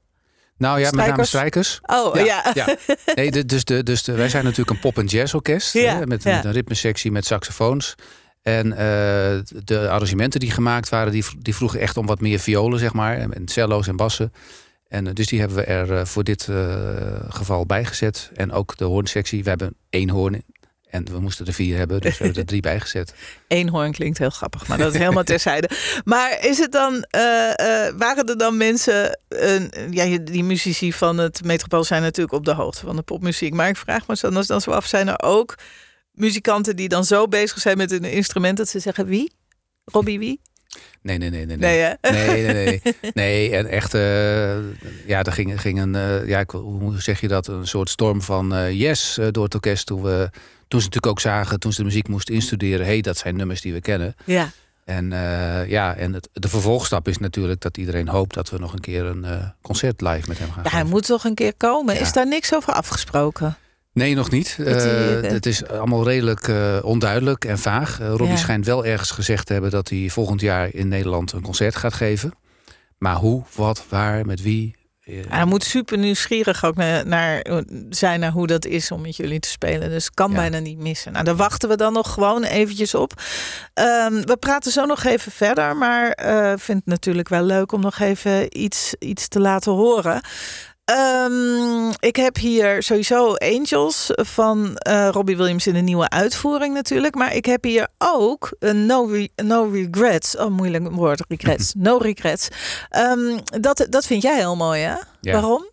Nou 0.57 0.81
ja, 0.81 0.91
met 0.91 1.07
name 1.07 1.25
Strijkers? 1.25 1.81
Oh 1.87 2.15
ja, 2.17 2.45
ja. 2.55 2.77
Nee, 3.15 3.31
de- 3.31 3.47
dus 3.47 3.65
de, 3.65 3.83
dus 3.83 4.03
de, 4.03 4.13
wij 4.13 4.29
zijn 4.29 4.45
natuurlijk 4.45 4.71
een 4.71 4.81
pop- 4.81 4.99
en 4.99 5.07
jazzorkest. 5.07 5.73
Ja, 5.73 5.97
hè, 5.97 6.07
met, 6.07 6.23
ja. 6.23 6.35
met 6.37 6.45
een 6.45 6.53
ritmesectie 6.53 7.13
met 7.13 7.25
saxofoons. 7.27 7.95
En 8.43 8.71
de 9.65 9.89
arrangementen 9.89 10.41
die 10.41 10.51
gemaakt 10.51 10.89
waren, 10.89 11.13
die, 11.13 11.25
die 11.39 11.55
vroegen 11.55 11.81
echt 11.81 11.97
om 11.97 12.07
wat 12.07 12.21
meer 12.21 12.39
violen, 12.39 12.79
zeg 12.79 12.93
maar. 12.93 13.17
En 13.19 13.33
en 13.33 13.49
cello's 13.49 13.87
en 13.87 13.97
bassen. 13.97 14.33
En 14.89 15.05
dus 15.05 15.27
die 15.27 15.39
hebben 15.39 15.57
we 15.57 15.65
er 15.65 16.07
voor 16.07 16.25
dit 16.25 16.49
eh, 16.49 16.75
geval 17.29 17.67
bijgezet. 17.67 18.31
En 18.35 18.53
ook 18.53 18.77
de 18.77 18.85
hoornsectie. 18.85 19.43
We 19.43 19.49
hebben 19.49 19.75
één 19.91 20.09
hoorn. 20.11 20.43
En 20.93 21.05
we 21.13 21.21
moesten 21.21 21.47
er 21.47 21.53
vier 21.53 21.77
hebben, 21.77 22.01
dus 22.01 22.19
we 22.19 22.25
hebben 22.25 22.43
er 22.43 22.49
drie 22.49 22.61
bijgezet. 22.73 23.15
Eenhoorn 23.47 23.93
klinkt 23.93 24.19
heel 24.19 24.31
grappig, 24.31 24.69
maar 24.69 24.79
dat 24.79 24.93
is 24.93 24.99
helemaal 24.99 25.25
terzijde. 25.25 25.71
Maar 26.05 26.45
is 26.45 26.59
het 26.59 26.73
dan, 26.73 27.03
eh, 27.11 27.21
waren 27.97 28.29
er 28.29 28.39
dan 28.39 28.57
mensen, 28.57 29.19
ja, 29.91 30.19
die 30.19 30.45
muzici 30.45 30.93
van 30.93 31.19
het 31.19 31.45
Metropool 31.45 31.85
zijn 31.85 32.03
natuurlijk 32.03 32.35
op 32.35 32.45
de 32.45 32.55
hoogte 32.55 32.87
van 32.87 32.97
de 32.97 33.03
popmuziek. 33.03 33.55
Maar 33.55 33.69
ik 33.69 33.77
vraag 33.77 34.07
me 34.07 34.17
dan, 34.21 34.45
dan 34.47 34.61
zo 34.61 34.71
af, 34.71 34.87
zijn 34.87 35.09
er 35.09 35.23
ook 35.23 35.55
muzikanten 36.13 36.77
die 36.77 36.89
dan 36.89 37.05
zo 37.05 37.29
bezig 37.29 37.59
zijn 37.61 37.77
met 37.77 37.91
een 37.91 38.05
instrument 38.05 38.57
dat 38.57 38.69
ze 38.69 38.79
zeggen 38.79 39.07
wie? 39.07 39.33
Robbie 39.85 40.19
wie? 40.19 40.41
Nee, 41.03 41.19
nee, 41.19 41.31
nee, 41.31 41.47
nee. 41.47 41.57
Nee, 41.57 41.97
nee. 42.01 42.13
Nee, 42.13 42.43
nee, 42.43 42.65
nee. 42.65 42.95
Nee, 43.15 43.57
en 43.57 43.67
echt, 43.67 43.95
eh, 43.95 44.57
ja, 45.07 45.23
er 45.23 45.33
ging, 45.33 45.61
ging 45.61 45.81
een, 45.81 46.27
ja, 46.27 46.45
hoe 46.51 47.01
zeg 47.01 47.21
je 47.21 47.29
dat? 47.29 47.47
Een 47.47 47.67
soort 47.67 47.91
storm 47.91 48.23
van 48.23 48.75
yes 48.77 49.19
door 49.31 49.45
het 49.45 49.55
orkest. 49.55 49.87
Toen, 49.87 50.03
we, 50.03 50.31
toen 50.73 50.81
ze 50.81 50.87
natuurlijk 50.87 51.13
ook 51.13 51.21
zagen, 51.21 51.61
toen 51.61 51.73
ze 51.73 51.79
de 51.79 51.85
muziek 51.85 52.09
moesten 52.09 52.35
instuderen, 52.35 52.87
hé, 52.87 52.93
hey, 52.93 53.01
dat 53.01 53.17
zijn 53.17 53.37
nummers 53.37 53.61
die 53.61 53.73
we 53.73 53.81
kennen. 53.81 54.15
Ja. 54.25 54.51
En 54.85 55.13
eh, 55.13 55.71
ja, 55.71 55.95
en 55.95 56.13
het, 56.13 56.29
de 56.33 56.49
vervolgstap 56.49 57.09
is 57.09 57.19
natuurlijk 57.19 57.61
dat 57.61 57.77
iedereen 57.77 58.09
hoopt 58.09 58.35
dat 58.35 58.51
we 58.51 58.59
nog 58.59 58.73
een 58.73 58.81
keer 58.81 59.05
een 59.05 59.25
eh, 59.25 59.49
concert 59.63 60.01
live 60.01 60.29
met 60.29 60.39
hem 60.39 60.51
gaan 60.51 60.63
ja, 60.65 60.71
hij 60.71 60.85
moet 60.85 61.07
toch 61.07 61.25
een 61.25 61.35
keer 61.35 61.55
komen. 61.57 61.95
Ja. 61.95 62.01
Is 62.01 62.13
daar 62.13 62.27
niks 62.27 62.55
over 62.55 62.73
afgesproken? 62.73 63.57
Nee, 63.93 64.15
nog 64.15 64.31
niet. 64.31 64.57
Eh, 64.59 64.67
het 65.23 65.47
is 65.47 65.67
allemaal 65.67 66.05
redelijk 66.05 66.51
onduidelijk 66.83 67.45
en 67.45 67.59
vaag. 67.59 67.99
Robbie 67.99 68.27
Ja. 68.27 68.37
schijnt 68.37 68.67
wel 68.67 68.85
ergens 68.85 69.11
gezegd 69.11 69.47
te 69.47 69.53
hebben 69.53 69.71
dat 69.71 69.89
hij 69.89 70.09
volgend 70.11 70.41
jaar 70.41 70.75
in 70.75 70.89
Nederland 70.89 71.33
een 71.33 71.43
concert 71.43 71.77
gaat 71.77 71.95
geven. 71.95 72.33
Maar 72.99 73.17
hoe, 73.17 73.43
wat, 73.55 73.85
waar, 73.89 74.27
met 74.27 74.43
wie? 74.43 74.77
Eh, 75.05 75.15
Hij 75.29 75.45
moet 75.45 75.65
super 75.65 75.99
nieuwsgierig 75.99 76.65
ook 76.65 76.77
naar, 76.77 77.07
naar, 77.07 77.45
zijn 77.91 78.21
naar 78.21 78.31
hoe 78.31 78.47
dat 78.47 78.65
is 78.65 78.91
om 78.91 79.01
met 79.01 79.17
jullie 79.17 79.41
te 79.41 79.49
spelen. 79.49 79.91
Dus 79.91 80.11
kan 80.11 80.31
Ja. 80.31 80.37
bijna 80.37 80.59
niet 80.59 80.79
missen. 80.79 81.13
Nou, 81.13 81.25
daar 81.25 81.37
wachten 81.37 81.69
we 81.69 81.77
dan 81.77 81.93
nog 81.93 82.13
gewoon 82.13 82.43
eventjes 82.45 82.95
op. 82.95 83.13
Ehm, 83.75 84.13
we 84.21 84.37
praten 84.37 84.73
zo 84.73 84.85
nog 84.87 85.05
even 85.05 85.33
verder. 85.33 85.77
Maar 85.77 86.11
eh, 86.11 86.53
ik 86.53 86.59
vind 86.61 86.79
het 86.79 86.87
natuurlijk 86.87 87.29
wel 87.29 87.43
leuk 87.43 87.73
om 87.73 87.81
nog 87.81 87.99
even 87.99 88.59
iets, 88.61 88.95
iets 88.99 89.29
te 89.29 89.41
laten 89.41 89.73
horen. 89.73 90.21
Ehm, 90.85 91.91
ik 91.99 92.17
heb 92.17 92.37
hier 92.37 92.83
sowieso 92.83 93.35
Angels 93.35 94.11
van 94.15 94.77
eh, 94.77 95.09
Robbie 95.11 95.37
Williams 95.37 95.67
in 95.67 95.75
een 95.77 95.85
nieuwe 95.85 96.09
uitvoering 96.09 96.75
natuurlijk. 96.75 97.15
Maar 97.15 97.35
ik 97.35 97.45
heb 97.45 97.65
hier 97.65 97.89
ook 97.99 98.57
een 98.59 98.87
No, 98.87 99.05
Re- 99.05 99.29
no 99.37 99.71
Regrets. 99.73 100.37
Oh, 100.37 100.51
moeilijk 100.51 100.91
woord, 100.91 101.25
regrets. 101.29 101.73
No 101.89 101.97
Regrets. 101.97 102.49
Ehm, 102.89 103.39
dat, 103.61 103.87
dat 103.91 104.07
vind 104.07 104.23
jij 104.23 104.37
heel 104.37 104.57
mooi, 104.57 104.81
hè? 104.81 104.95
Ja. 105.21 105.33
Waarom? 105.33 105.71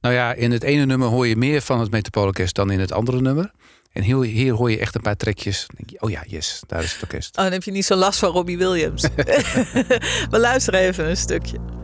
Nou 0.00 0.14
ja, 0.14 0.32
in 0.32 0.50
het 0.50 0.62
ene 0.62 0.84
nummer 0.86 1.08
hoor 1.08 1.26
je 1.26 1.36
meer 1.36 1.60
van 1.60 1.80
het 1.80 1.90
Metropoolorkest 1.90 2.54
dan 2.54 2.70
in 2.70 2.80
het 2.80 2.92
andere 2.92 3.20
nummer. 3.20 3.50
En 3.92 4.02
hier, 4.02 4.22
hier 4.22 4.52
hoor 4.52 4.70
je 4.70 4.78
echt 4.78 4.94
een 4.94 5.00
paar 5.00 5.16
trekjes. 5.16 5.58
Dan 5.66 5.76
denk 5.76 5.90
je, 5.90 6.00
oh 6.00 6.10
ja, 6.10 6.22
yes, 6.26 6.60
daar 6.66 6.82
is 6.82 6.92
het 6.92 7.02
orkest. 7.02 7.36
Oh, 7.36 7.42
dan 7.42 7.52
heb 7.52 7.62
je 7.62 7.70
niet 7.70 7.84
zo 7.84 7.94
last 7.94 8.18
van 8.18 8.30
Robbie 8.30 8.58
Williams. 8.58 9.02
we 10.30 10.38
luisteren 10.38 10.80
even 10.80 11.08
een 11.08 11.16
stukje. 11.16 11.77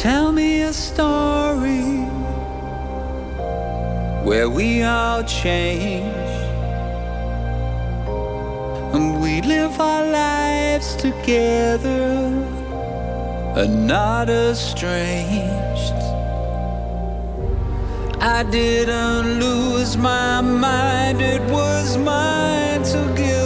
Tell 0.00 0.32
me 0.32 0.62
a 0.62 0.72
story 0.72 2.06
where 4.24 4.48
we 4.48 4.82
all 4.82 5.22
change 5.24 6.30
and 8.94 9.20
we 9.20 9.42
live 9.42 9.78
our 9.78 10.06
lives 10.06 10.96
together 10.96 12.32
and 13.60 13.86
not 13.86 14.30
estranged. 14.30 16.00
I 18.22 18.42
didn't 18.50 19.38
lose 19.38 19.98
my 19.98 20.40
mind, 20.40 21.20
it 21.20 21.42
was 21.50 21.98
mine 21.98 22.82
to 22.84 23.12
give 23.14 23.39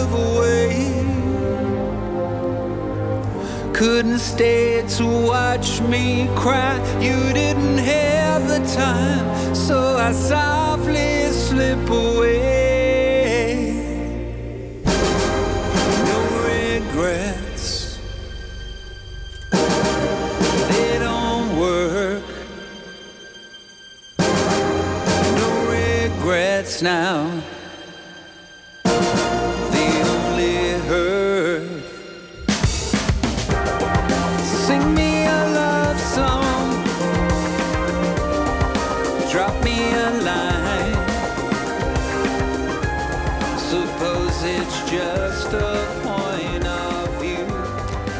Couldn't 3.75 4.19
stay 4.19 4.87
to 4.95 5.05
watch 5.05 5.81
me 5.81 6.29
cry. 6.33 6.79
You 7.01 7.33
didn't 7.33 7.77
have 7.79 8.47
the 8.47 8.59
time, 8.73 9.53
so 9.53 9.97
I 9.97 10.13
softly 10.13 11.29
slip 11.31 11.89
away. 11.89 13.73
No 16.05 16.19
regrets, 16.47 17.99
they 19.51 20.97
don't 20.97 21.59
work. 21.59 22.23
No 25.35 25.49
regrets 25.69 26.81
now. 26.81 27.43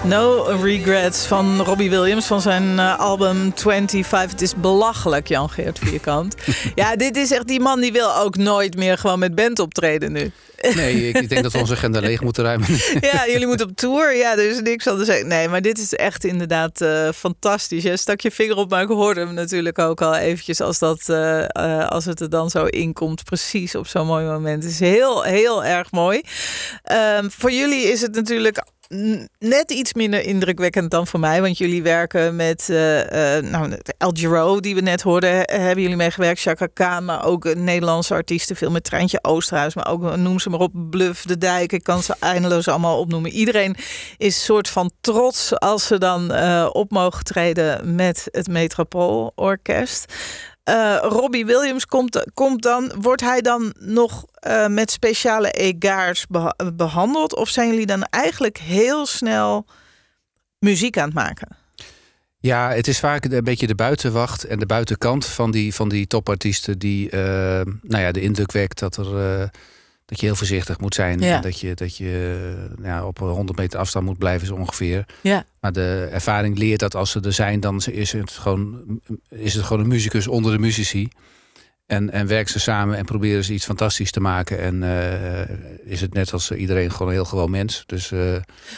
No 0.07 0.41
Regrets 0.61 1.25
van 1.25 1.61
Robbie 1.61 1.89
Williams 1.89 2.25
van 2.25 2.41
zijn 2.41 2.79
eh, 2.79 2.99
album 2.99 3.51
25. 3.55 4.31
Het 4.31 4.41
is 4.41 4.55
belachelijk, 4.55 5.27
Jan 5.27 5.49
Geert 5.49 5.79
Vierkant. 5.79 6.35
ja, 6.75 6.95
dit 6.95 7.17
is 7.17 7.31
echt 7.31 7.47
die 7.47 7.59
man 7.59 7.81
die 7.81 7.91
wil 7.91 8.15
ook 8.15 8.37
nooit 8.37 8.77
meer 8.77 8.97
gewoon 8.97 9.19
met 9.19 9.35
band 9.35 9.59
optreden 9.59 10.11
nu. 10.11 10.31
Nee, 10.73 11.07
ik, 11.07 11.29
denk 11.29 11.43
dat 11.43 11.51
we 11.51 11.57
onze 11.57 11.73
agenda 11.73 11.99
leeg 11.99 12.21
moeten 12.21 12.43
ruimen. 12.43 12.67
ja, 13.11 13.27
jullie 13.27 13.47
moeten 13.47 13.69
op 13.69 13.75
tour. 13.75 14.15
Ja, 14.15 14.31
er 14.31 14.49
is 14.49 14.61
niks 14.61 14.83
zeggen. 14.83 15.27
Nee, 15.27 15.47
maar 15.47 15.61
dit 15.61 15.77
is 15.77 15.93
echt 15.93 16.23
inderdaad 16.23 16.81
eh, 16.81 17.09
fantastisch. 17.15 17.83
Je 17.83 17.97
stak 17.97 18.21
je 18.21 18.31
vinger 18.31 18.55
op, 18.55 18.69
maar 18.69 18.81
ik 18.81 18.87
hoorde 18.87 19.19
hem 19.19 19.33
natuurlijk 19.33 19.79
ook 19.79 20.01
al 20.01 20.15
eventjes 20.15 20.61
als, 20.61 20.79
dat, 20.79 21.09
eh, 21.09 21.87
als 21.87 22.05
het 22.05 22.19
er 22.19 22.29
dan 22.29 22.49
zo 22.49 22.65
inkomt. 22.65 23.23
Precies 23.23 23.75
op 23.75 23.87
zo'n 23.87 24.05
mooi 24.05 24.25
moment. 24.25 24.63
Het 24.63 24.71
is 24.71 24.79
heel, 24.79 25.23
heel 25.23 25.63
erg 25.63 25.91
mooi. 25.91 26.21
Ehm, 26.83 27.29
voor 27.29 27.51
jullie 27.51 27.83
is 27.83 28.01
het 28.01 28.15
natuurlijk 28.15 28.63
net 29.39 29.71
iets 29.71 29.93
minder 29.93 30.21
indrukwekkend 30.23 30.91
dan 30.91 31.07
voor 31.07 31.19
mij. 31.19 31.41
Want 31.41 31.57
jullie 31.57 31.83
werken 31.83 32.35
met 32.35 32.69
eh, 32.69 33.37
eh, 33.37 33.43
nou, 33.43 33.77
El 33.97 34.11
Giro, 34.13 34.59
die 34.59 34.75
we 34.75 34.81
net 34.81 35.01
hoorden. 35.01 35.45
eh, 35.45 35.59
Hebben 35.59 35.81
jullie 35.81 35.97
meegewerkt? 35.97 36.41
Chaka 36.41 36.67
Khan, 36.73 37.05
maar 37.05 37.25
ook 37.25 37.55
Nederlandse 37.55 38.13
artiesten. 38.13 38.55
Veel 38.55 38.71
met 38.71 38.83
Treintje 38.83 39.19
Oosterhuis. 39.21 39.75
Maar 39.75 39.87
ook, 39.91 40.15
noem 40.15 40.39
ze 40.39 40.49
maar 40.49 40.59
op, 40.59 40.71
Bluff, 40.89 41.23
De 41.23 41.37
Dijk. 41.37 41.71
Ik 41.71 41.83
kan 41.83 42.03
ze 42.03 42.15
eindeloos 42.19 42.67
allemaal 42.67 42.99
opnoemen. 42.99 43.31
Iedereen 43.31 43.75
is 44.17 44.43
soort 44.43 44.69
van 44.69 44.91
trots 45.01 45.59
als 45.59 45.87
ze 45.87 45.97
dan 45.97 46.31
eh, 46.31 46.69
op 46.71 46.91
mogen 46.91 47.23
treden 47.23 47.95
met 47.95 48.27
het 48.31 48.47
Metropoolorkest. 48.47 50.13
Eh 50.65 50.97
Robbie 51.01 51.45
Williams 51.45 51.85
komt, 51.85 52.25
komt 52.33 52.61
dan, 52.61 52.91
wordt 53.01 53.21
hij 53.21 53.41
dan 53.41 53.73
nog 53.79 54.25
eh, 54.33 54.67
met 54.67 54.91
speciale 54.91 55.51
egaars 55.51 56.27
beha- 56.27 56.55
behandeld? 56.73 57.35
Of 57.35 57.49
zijn 57.49 57.69
jullie 57.69 57.85
dan 57.85 58.03
eigenlijk 58.03 58.57
heel 58.57 59.05
snel 59.05 59.65
muziek 60.59 60.97
aan 60.97 61.05
het 61.05 61.13
maken? 61.13 61.47
Ja, 62.39 62.69
het 62.69 62.87
is 62.87 62.99
vaak 62.99 63.25
een 63.25 63.43
beetje 63.43 63.67
de 63.67 63.75
buitenwacht 63.75 64.43
en 64.43 64.59
de 64.59 64.65
buitenkant 64.65 65.25
van 65.25 65.51
die, 65.51 65.73
van 65.73 65.89
die 65.89 66.07
topartiesten 66.07 66.79
die 66.79 67.09
eh, 67.09 67.19
nou 67.81 68.03
ja, 68.03 68.11
de 68.11 68.21
indruk 68.21 68.51
wekt 68.51 68.79
dat, 68.79 68.97
er, 68.97 69.49
dat 70.05 70.19
je 70.19 70.25
heel 70.25 70.35
voorzichtig 70.35 70.79
moet 70.79 70.95
zijn. 70.95 71.19
Ja. 71.19 71.35
En 71.35 71.41
dat 71.41 71.59
je, 71.59 71.73
dat 71.73 71.97
je 71.97 72.39
eh, 72.77 72.85
ja, 72.85 73.05
op 73.05 73.19
100 73.19 73.57
meter 73.57 73.79
afstand 73.79 74.05
moet 74.05 74.17
blijven, 74.17 74.47
zo 74.47 74.55
ongeveer. 74.55 75.05
Ja. 75.21 75.45
Maar 75.59 75.71
de 75.71 76.07
ervaring 76.11 76.57
leert 76.57 76.79
dat 76.79 76.95
als 76.95 77.11
ze 77.11 77.19
er 77.19 77.33
zijn, 77.33 77.59
dan 77.59 77.81
is 77.91 78.11
het 78.11 78.31
gewoon, 78.31 78.81
is 79.29 79.53
het 79.53 79.63
gewoon 79.63 79.83
een 79.83 79.89
muzikus 79.89 80.27
onder 80.27 80.51
de 80.51 80.59
muzici. 80.59 81.09
En, 81.85 82.11
en 82.11 82.27
werken 82.27 82.51
ze 82.51 82.59
samen 82.59 82.97
en 82.97 83.05
proberen 83.05 83.43
ze 83.43 83.53
iets 83.53 83.65
fantastisch 83.65 84.11
te 84.11 84.19
maken. 84.19 84.59
En 84.59 84.83
eh, 84.83 85.91
is 85.91 86.01
het 86.01 86.13
net 86.13 86.33
als 86.33 86.51
iedereen 86.51 86.91
gewoon 86.91 87.07
een 87.07 87.13
heel 87.13 87.25
gewoon 87.25 87.51
mens. 87.51 87.83
Dus, 87.85 88.11
eh, 88.11 88.35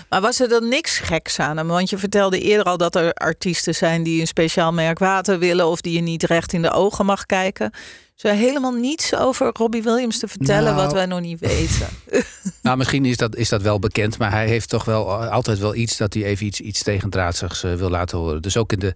Maar 0.10 0.22
was 0.22 0.40
er 0.40 0.50
dan 0.50 0.68
niks 0.68 1.00
geks 1.00 1.40
aan 1.40 1.58
hem? 1.58 1.68
Want 1.68 1.90
je 1.90 1.98
vertelde 1.98 2.42
eerder 2.42 2.66
al 2.66 2.78
dat 2.78 2.96
er 2.96 3.14
artiesten 3.14 3.76
zijn 3.76 4.04
die 4.04 4.22
een 4.22 4.28
speciaal 4.28 4.74
merk 4.74 5.00
water 5.00 5.40
willen 5.40 5.68
of 5.68 5.82
die 5.82 5.94
je 5.94 6.02
niet 6.02 6.24
recht 6.24 6.54
in 6.54 6.62
de 6.62 6.72
ogen 6.72 7.06
mag 7.06 7.26
kijken. 7.26 7.72
Ze 8.18 8.28
helemaal 8.28 8.72
niets 8.72 9.16
over 9.16 9.50
Robbie 9.54 9.84
Williams 9.84 10.20
te 10.20 10.28
vertellen 10.28 10.74
Nou. 10.74 10.84
wat 10.86 10.94
wij 10.94 11.06
nog 11.06 11.20
niet 11.22 11.40
weten. 11.40 11.88
nou, 12.62 12.78
misschien 12.78 13.06
is 13.06 13.18
dat, 13.18 13.36
is 13.36 13.50
dat 13.50 13.62
wel 13.62 13.80
bekend. 13.80 14.18
Maar 14.18 14.32
hij 14.32 14.48
heeft 14.48 14.70
toch 14.70 14.86
wel 14.86 15.14
altijd 15.26 15.60
wel 15.60 15.76
iets 15.76 15.98
dat 15.98 16.14
hij 16.14 16.24
even 16.24 16.46
iets, 16.46 16.60
iets 16.60 16.84
tegendraadsigs 16.84 17.64
eh, 17.64 17.74
wil 17.74 17.90
laten 17.90 18.18
horen. 18.18 18.42
Dus 18.42 18.58
ook 18.58 18.72
in 18.72 18.80
de 18.80 18.94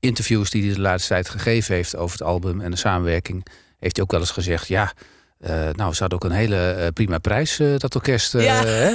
interviews 0.00 0.50
die 0.50 0.64
hij 0.64 0.74
de 0.74 0.80
laatste 0.80 1.08
tijd 1.08 1.28
gegeven 1.28 1.74
heeft 1.74 1.96
over 1.96 2.18
het 2.18 2.26
album 2.28 2.60
en 2.60 2.70
de 2.70 2.76
samenwerking, 2.76 3.46
heeft 3.78 3.96
hij 3.96 4.04
ook 4.04 4.10
wel 4.10 4.20
eens 4.20 4.30
gezegd: 4.30 4.68
ja. 4.68 4.92
eh, 5.40 5.68
nou, 5.72 5.94
ze 5.94 6.02
had 6.02 6.14
ook 6.14 6.24
een 6.24 6.30
hele 6.30 6.70
eh, 6.70 6.88
prima 6.94 7.18
prijs, 7.18 7.58
eh, 7.58 7.76
dat 7.76 7.94
orkest. 7.94 8.34
eh, 8.34 8.44
Ja. 8.44 8.64
hè? 8.64 8.92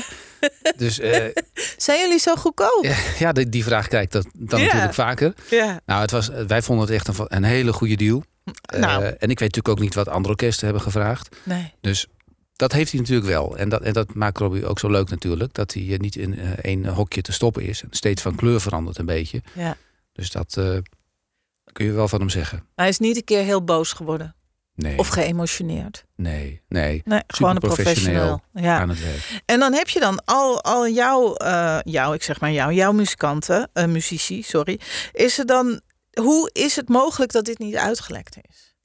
Dus 0.78 1.00
eh, 1.10 1.26
Zijn 1.78 2.00
jullie 2.00 2.20
zo 2.20 2.36
goedkoop? 2.36 2.80
ja, 2.84 2.96
ja, 3.20 3.32
die, 3.32 3.50
die 3.50 3.64
vraag 3.64 3.88
krijg 3.88 4.04
ik 4.04 4.12
dat 4.12 4.28
dan 4.34 4.60
Ja. 4.60 4.66
natuurlijk 4.66 4.94
vaker. 4.94 5.34
Ja. 5.50 5.80
Nou, 5.86 6.02
het 6.02 6.12
was, 6.12 6.30
wij 6.48 6.62
vonden 6.62 6.86
het 6.86 6.94
echt 6.96 7.08
een, 7.08 7.16
een 7.28 7.44
hele 7.44 7.74
goede 7.74 7.96
deal. 7.96 8.24
Nou. 8.78 9.04
Eh, 9.04 9.08
en 9.08 9.30
ik 9.30 9.40
weet 9.40 9.40
natuurlijk 9.40 9.68
ook 9.68 9.80
niet 9.80 9.94
wat 9.94 10.08
andere 10.08 10.30
orkesten 10.30 10.66
hebben 10.66 10.84
gevraagd. 10.84 11.36
Nee. 11.44 11.74
Dus 11.82 12.08
dat 12.56 12.72
heeft 12.72 12.92
hij 12.92 13.00
natuurlijk 13.00 13.28
wel. 13.28 13.58
En 13.58 13.70
dat, 13.70 13.82
en 13.82 13.94
dat 13.94 14.14
maakt 14.14 14.38
Robbie 14.38 14.66
ook 14.66 14.80
zo 14.80 14.90
leuk 14.90 15.10
natuurlijk. 15.10 15.54
Dat 15.54 15.74
hij 15.74 15.88
eh, 15.90 16.00
niet 16.00 16.16
in 16.16 16.40
eh, 16.40 16.50
één 16.62 16.86
hokje 16.86 17.22
te 17.22 17.32
stoppen 17.32 17.64
is. 17.64 17.84
En 17.84 17.88
steeds 17.92 18.22
van 18.22 18.36
kleur 18.36 18.62
verandert 18.62 18.98
een 18.98 19.06
beetje. 19.06 19.42
Ja. 19.54 19.78
Dus 20.14 20.32
dat 20.32 20.54
kun 21.74 21.86
je 21.86 21.92
wel 21.92 22.08
van 22.08 22.20
hem 22.20 22.30
zeggen. 22.30 22.64
Hij 22.76 22.88
is 22.88 23.00
niet 23.00 23.16
een 23.16 23.24
keer 23.24 23.44
heel 23.44 23.64
boos 23.64 23.92
geworden 23.92 24.36
Nee, 24.76 24.98
of 24.98 25.08
geëmotioneerd. 25.08 26.06
nee, 26.16 26.62
nee. 26.68 27.02
Nee, 27.06 27.22
gewoon 27.28 27.56
een 27.56 27.62
professioneel. 27.62 28.42
Ja. 28.54 28.80
Aan 28.80 28.90
het 28.90 29.04
werk. 29.04 29.42
En 29.46 29.60
dan 29.60 29.74
heb 29.74 29.90
je 29.90 30.00
dan 30.00 30.22
al, 30.26 30.64
al 30.64 30.90
jouw, 30.90 31.36
jouw, 31.84 32.14
ik 32.14 32.24
zeg 32.24 32.40
maar 32.40 32.52
jou, 32.52 32.74
jouw 32.74 32.92
muzikanten, 32.92 33.70
muzici, 33.74 34.44
sorry. 34.44 34.80
Is 35.12 35.40
er 35.40 35.46
dan, 35.46 35.82
hoe 36.18 36.50
is 36.54 36.76
het 36.76 36.90
mogelijk 36.90 37.32
dat 37.32 37.46
dit 37.46 37.60
niet 37.60 37.76
uitgelekt 37.76 38.38
is? 38.50 38.76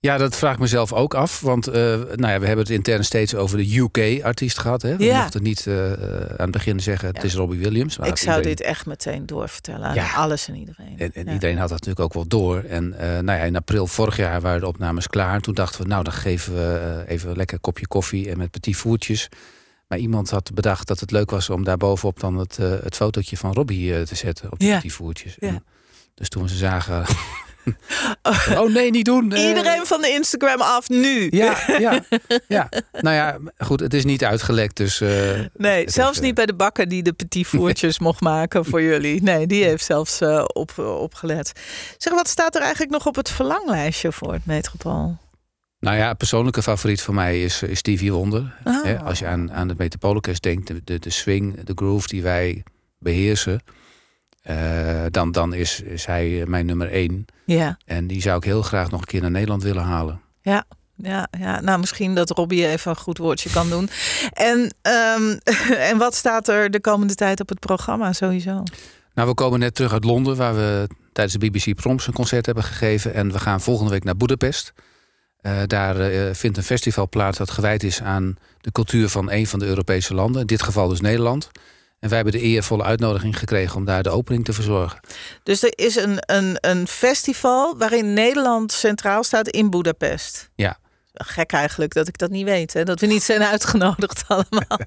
Ja, 0.00 0.16
dat 0.18 0.36
vraag 0.36 0.54
ik 0.54 0.58
mezelf 0.60 0.92
ook 0.92 1.14
af. 1.14 1.40
Want 1.40 1.66
eh, 1.66 1.74
nou 1.94 2.32
ja, 2.32 2.38
we 2.40 2.46
hebben 2.46 2.58
het 2.58 2.70
intern 2.70 3.04
steeds 3.04 3.34
over 3.34 3.56
de 3.58 3.76
UK-artiest 3.78 4.58
gehad. 4.58 4.82
Hè? 4.82 4.96
We 4.96 5.04
Ja. 5.04 5.20
mochten 5.22 5.42
niet 5.42 5.66
eh, 5.66 5.92
aan 5.92 6.36
het 6.36 6.50
begin 6.50 6.80
zeggen 6.80 7.08
het 7.08 7.16
Ja. 7.16 7.22
is 7.22 7.34
Robbie 7.34 7.58
Williams. 7.58 7.98
Maar 7.98 8.08
ik 8.08 8.16
zou 8.16 8.36
iedereen- 8.36 8.56
dit 8.56 8.66
echt 8.66 8.86
meteen 8.86 9.26
doorvertellen 9.26 9.86
aan 9.88 9.94
Ja. 9.94 10.12
alles 10.14 10.48
en 10.48 10.54
iedereen. 10.54 10.98
En, 10.98 11.12
en 11.12 11.28
iedereen 11.28 11.58
had 11.58 11.68
dat 11.68 11.78
natuurlijk 11.78 12.00
ook 12.00 12.12
wel 12.14 12.26
door. 12.26 12.58
En 12.62 12.94
eh, 12.98 13.08
nou 13.08 13.38
ja, 13.38 13.44
in 13.44 13.56
april 13.56 13.86
vorig 13.86 14.16
jaar 14.16 14.40
waren 14.40 14.60
de 14.60 14.66
opnames 14.66 15.06
klaar. 15.06 15.40
Toen 15.40 15.54
dachten 15.54 15.82
we, 15.82 15.88
nou 15.88 16.04
dan 16.04 16.12
geven 16.12 16.54
we 16.54 17.04
even 17.06 17.30
een 17.30 17.36
lekker 17.36 17.60
kopje 17.60 17.86
koffie 17.86 18.30
en 18.30 18.38
met 18.38 18.50
petit 18.50 18.76
voertjes. 18.76 19.28
Maar 19.88 19.98
iemand 19.98 20.30
had 20.30 20.54
bedacht 20.54 20.86
dat 20.88 21.00
het 21.00 21.10
leuk 21.10 21.30
was 21.30 21.50
om 21.50 21.64
daar 21.64 21.76
bovenop 21.76 22.20
dan 22.20 22.36
het, 22.36 22.56
het 22.56 22.96
fotootje 22.96 23.36
van 23.36 23.52
Robbie 23.52 24.02
te 24.02 24.14
zetten 24.14 24.52
op 24.52 24.58
die 24.58 24.74
petit 24.74 24.92
voertjes. 24.92 25.36
Ja. 25.38 25.48
En 25.48 25.64
dus 26.18 26.28
toen 26.28 26.48
ze 26.48 26.56
zagen, 26.56 27.04
oh 28.60 28.72
nee, 28.74 28.90
niet 28.90 29.04
doen. 29.04 29.32
eh. 29.32 29.48
Iedereen 29.48 29.86
van 29.86 30.00
de 30.00 30.08
Instagram 30.08 30.60
af 30.60 30.88
nu. 30.88 31.26
Ja, 31.30 31.56
ja, 31.78 32.04
ja. 32.48 32.68
Nou 33.00 33.16
ja, 33.16 33.38
goed, 33.58 33.80
het 33.80 33.94
is 33.94 34.04
niet 34.04 34.24
uitgelekt, 34.24 34.76
dus... 34.76 35.00
eh, 35.00 35.40
Nee, 35.56 35.90
zelfs 35.90 36.10
heeft, 36.10 36.20
niet 36.26 36.34
bij 36.34 36.46
de 36.46 36.54
bakker 36.54 36.88
die 36.88 37.02
de 37.02 37.12
petit 37.12 37.46
voertjes 37.56 37.98
mocht 37.98 38.20
maken 38.20 38.64
voor 38.64 38.82
jullie. 38.82 39.22
Nee, 39.22 39.46
die 39.46 39.64
heeft 39.64 39.84
zelfs 39.84 40.20
eh, 40.20 40.44
op, 40.46 40.78
opgelet. 40.78 41.52
Zeg, 41.98 42.12
wat 42.12 42.28
staat 42.28 42.54
er 42.54 42.60
eigenlijk 42.62 42.92
nog 42.92 43.06
op 43.06 43.14
het 43.16 43.30
verlanglijstje 43.30 44.12
voor 44.12 44.32
het 44.32 44.46
Metropool? 44.46 45.16
Nou 45.80 45.96
ja, 45.96 46.14
persoonlijke 46.14 46.62
favoriet 46.62 47.02
voor 47.02 47.14
mij 47.14 47.42
is, 47.42 47.62
is 47.62 47.78
Stevie 47.78 48.12
Wonder. 48.12 48.54
Oh. 48.64 48.84
Hè, 48.84 48.98
als 49.00 49.18
je 49.18 49.26
aan, 49.26 49.52
aan 49.52 49.68
het 49.68 49.78
Metropoolorkest 49.78 50.42
denkt, 50.42 50.66
de, 50.66 50.80
de, 50.84 50.98
de 50.98 51.10
swing, 51.10 51.60
de 51.64 51.72
groove 51.74 52.08
die 52.08 52.22
wij 52.22 52.62
beheersen, 52.98 53.60
eh, 54.48 55.04
dan, 55.10 55.32
dan 55.32 55.54
is, 55.54 55.80
is 55.80 56.04
hij 56.04 56.40
eh, 56.40 56.46
mijn 56.46 56.66
nummer 56.66 56.90
één. 56.90 57.24
Ja, 57.44 57.78
En 57.84 58.06
die 58.06 58.20
zou 58.20 58.36
ik 58.36 58.44
heel 58.44 58.62
graag 58.62 58.90
nog 58.90 59.00
een 59.00 59.06
keer 59.06 59.20
naar 59.20 59.30
Nederland 59.30 59.62
willen 59.62 59.82
halen. 59.82 60.20
ja. 60.42 60.64
Ja, 61.02 61.28
ja, 61.38 61.60
nou 61.60 61.78
misschien 61.78 62.14
dat 62.14 62.30
Robbie 62.30 62.66
even 62.66 62.90
een 62.90 62.96
goed 62.96 63.18
woordje 63.18 63.50
kan 63.50 63.70
doen. 63.70 63.88
En, 64.32 64.74
ehm, 64.82 65.36
en 65.90 65.98
wat 65.98 66.14
staat 66.14 66.48
er 66.48 66.70
de 66.70 66.80
komende 66.80 67.14
tijd 67.14 67.40
op 67.40 67.48
het 67.48 67.58
programma 67.60 68.12
sowieso? 68.12 68.62
Nou, 69.14 69.28
we 69.28 69.34
komen 69.34 69.58
net 69.58 69.74
terug 69.74 69.92
uit 69.92 70.04
Londen, 70.04 70.36
waar 70.36 70.54
we 70.54 70.88
tijdens 71.12 71.36
de 71.38 71.50
BBC 71.50 71.74
Proms 71.74 72.06
een 72.06 72.12
concert 72.12 72.46
hebben 72.46 72.64
gegeven. 72.64 73.14
En 73.14 73.32
we 73.32 73.38
gaan 73.38 73.60
volgende 73.60 73.90
week 73.90 74.04
naar 74.04 74.16
Budapest. 74.16 74.72
Eh, 75.40 75.62
daar 75.66 75.94
vindt 76.34 76.56
een 76.56 76.62
festival 76.62 77.08
plaats 77.08 77.38
dat 77.38 77.50
gewijd 77.50 77.82
is 77.82 78.02
aan 78.02 78.36
de 78.60 78.72
cultuur 78.72 79.08
van 79.08 79.30
een 79.30 79.46
van 79.46 79.58
de 79.58 79.66
Europese 79.66 80.14
landen. 80.14 80.40
In 80.40 80.46
dit 80.46 80.62
geval 80.62 80.88
dus 80.88 81.00
Nederland. 81.00 81.50
En 82.00 82.08
wij 82.08 82.16
hebben 82.18 82.40
de 82.40 82.46
eervolle 82.46 82.82
uitnodiging 82.82 83.38
gekregen 83.38 83.76
om 83.76 83.84
daar 83.84 84.02
de 84.02 84.10
opening 84.10 84.44
te 84.44 84.52
verzorgen. 84.52 85.00
Dus 85.42 85.62
er 85.62 85.72
is 85.74 85.96
een, 85.96 86.18
een, 86.20 86.56
een 86.60 86.86
festival 86.88 87.78
waarin 87.78 88.12
Nederland 88.12 88.72
centraal 88.72 89.24
staat 89.24 89.48
in 89.48 89.70
Budapest. 89.70 90.50
Ja. 90.54 90.78
Gek 91.12 91.52
eigenlijk 91.52 91.94
dat 91.94 92.08
ik 92.08 92.18
dat 92.18 92.30
niet 92.30 92.44
weet, 92.44 92.72
hè? 92.72 92.84
dat 92.84 93.00
we 93.00 93.06
niet 93.06 93.22
zijn 93.22 93.42
uitgenodigd 93.42 94.24
allemaal. 94.28 94.78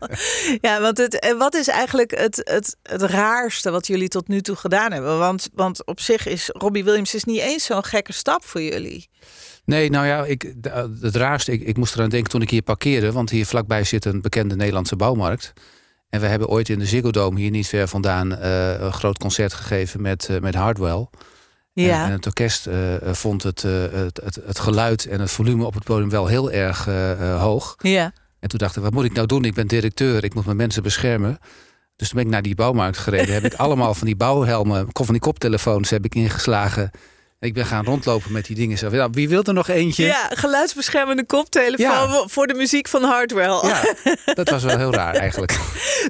ja, 0.61 0.81
want 0.81 0.97
het, 0.97 1.19
en 1.19 1.37
wat 1.37 1.55
is 1.55 1.67
eigenlijk 1.67 2.17
het, 2.17 2.41
het, 2.43 2.75
het 2.83 3.01
raarste 3.01 3.71
wat 3.71 3.87
jullie 3.87 4.07
tot 4.07 4.27
nu 4.27 4.41
toe 4.41 4.55
gedaan 4.55 4.91
hebben? 4.91 5.17
Want, 5.19 5.49
want 5.53 5.85
op 5.85 5.99
zich 5.99 6.25
is 6.25 6.49
Robbie 6.53 6.83
Williams 6.83 7.13
is 7.15 7.23
niet 7.23 7.39
eens 7.39 7.65
zo'n 7.65 7.83
gekke 7.85 8.13
stap 8.13 8.45
voor 8.45 8.61
jullie. 8.61 9.09
Nee, 9.65 9.89
nou 9.89 10.05
ja, 10.05 10.25
ik, 10.25 10.53
de- 10.63 10.97
het 11.01 11.15
raarste, 11.15 11.51
ik, 11.51 11.61
ik 11.61 11.77
moest 11.77 11.95
eraan 11.95 12.09
denken 12.09 12.29
toen 12.31 12.41
ik 12.41 12.49
hier 12.49 12.61
parkeerde. 12.61 13.11
Want 13.11 13.29
hier 13.29 13.45
vlakbij 13.45 13.83
zit 13.83 14.05
een 14.05 14.21
bekende 14.21 14.55
Nederlandse 14.55 14.95
bouwmarkt. 14.95 15.53
En 16.11 16.19
we 16.19 16.27
hebben 16.27 16.47
ooit 16.47 16.69
in 16.69 16.79
de 16.79 16.85
Ziggo 16.85 17.11
Dome 17.11 17.39
hier 17.39 17.51
niet 17.51 17.67
ver 17.67 17.87
vandaan 17.87 18.35
eh, 18.37 18.79
een 18.79 18.93
groot 18.93 19.17
concert 19.17 19.53
gegeven 19.53 20.01
met, 20.01 20.29
eh, 20.29 20.39
met 20.39 20.55
Hardwell. 20.55 21.07
Ja. 21.73 22.01
En, 22.01 22.05
en 22.05 22.11
het 22.11 22.25
orkest 22.25 22.67
eh, 22.67 22.75
vond 23.01 23.43
het, 23.43 23.61
het, 23.61 24.19
het, 24.23 24.39
het 24.45 24.59
geluid 24.59 25.05
en 25.05 25.19
het 25.19 25.31
volume 25.31 25.65
op 25.65 25.73
het 25.73 25.83
podium 25.83 26.09
wel 26.09 26.27
heel 26.27 26.51
erg 26.51 26.85
hoog. 27.39 27.75
ja. 27.77 28.13
En 28.39 28.49
toen 28.49 28.59
dacht 28.59 28.75
ik, 28.75 28.83
wat 28.83 28.93
moet 28.93 29.05
ik 29.05 29.13
nou 29.13 29.27
doen? 29.27 29.45
Ik 29.45 29.53
ben 29.53 29.67
directeur, 29.67 30.23
ik 30.23 30.33
moet 30.33 30.45
mijn 30.45 30.57
mensen 30.57 30.83
beschermen. 30.83 31.39
Dus 31.95 32.07
toen 32.09 32.17
ben 32.17 32.25
ik 32.25 32.31
naar 32.31 32.41
die 32.41 32.55
bouwmarkt 32.55 32.97
gereden. 32.97 33.33
heb 33.33 33.43
ik 33.43 33.53
allemaal 33.63 33.93
van 33.93 34.07
die 34.07 34.15
bouwhelmen, 34.15 34.87
van 34.91 35.05
die 35.13 35.19
koptelefoons 35.19 35.89
heb 35.89 36.05
ik 36.05 36.15
ingeslagen. 36.15 36.91
Ik 37.41 37.53
ben 37.53 37.65
gaan 37.65 37.85
rondlopen 37.85 38.31
met 38.31 38.45
die 38.45 38.55
dingen. 38.55 38.77
Zo, 38.77 38.89
nou, 38.89 39.09
wie 39.13 39.29
wil 39.29 39.43
er 39.43 39.53
nog 39.53 39.67
eentje? 39.67 40.05
Ja, 40.05 40.29
geluidsbeschermende 40.33 41.25
koptelefoon 41.25 42.09
Ja. 42.11 42.23
voor 42.27 42.47
de 42.47 42.53
muziek 42.53 42.87
van 42.87 43.03
Hardwell. 43.03 43.59
Ja, 43.63 43.81
dat 44.33 44.49
was 44.49 44.63
wel 44.63 44.77
heel 44.77 44.93
raar 44.93 45.15
eigenlijk. 45.15 45.59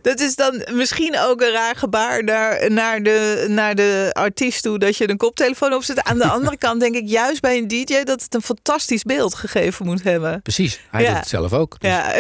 Dat 0.02 0.20
is 0.20 0.36
dan 0.36 0.64
misschien 0.74 1.20
ook 1.20 1.42
een 1.42 1.52
raar 1.52 1.76
gebaar 1.76 2.24
naar, 2.24 2.72
naar, 2.72 3.04
de, 3.04 3.46
naar 3.50 3.76
de 3.76 4.10
artiest 4.14 4.64
toe 4.64 4.80
dat 4.80 4.98
je 4.98 5.10
een 5.10 5.18
koptelefoon 5.18 5.74
opzet. 5.74 6.04
Aan 6.04 6.18
de 6.18 6.28
andere 6.36 6.58
kant 6.58 6.80
denk 6.80 6.96
ik 6.96 7.08
juist 7.10 7.42
bij 7.42 7.58
een 7.58 7.68
DJ 7.68 8.04
dat 8.04 8.22
het 8.22 8.34
een 8.34 8.42
fantastisch 8.42 9.04
beeld 9.04 9.36
gegeven 9.36 9.86
moet 9.86 10.04
hebben. 10.04 10.42
Precies, 10.42 10.80
hij 10.90 11.02
Ja. 11.02 11.08
doet 11.10 11.18
het 11.18 11.28
zelf 11.28 11.54
ook. 11.54 11.80
Dus, 11.80 11.90
Ja. 11.90 12.14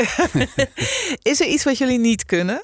is 1.31 1.41
er 1.41 1.47
iets 1.47 1.63
wat 1.63 1.77
jullie 1.77 1.99
niet 1.99 2.25
kunnen? 2.25 2.63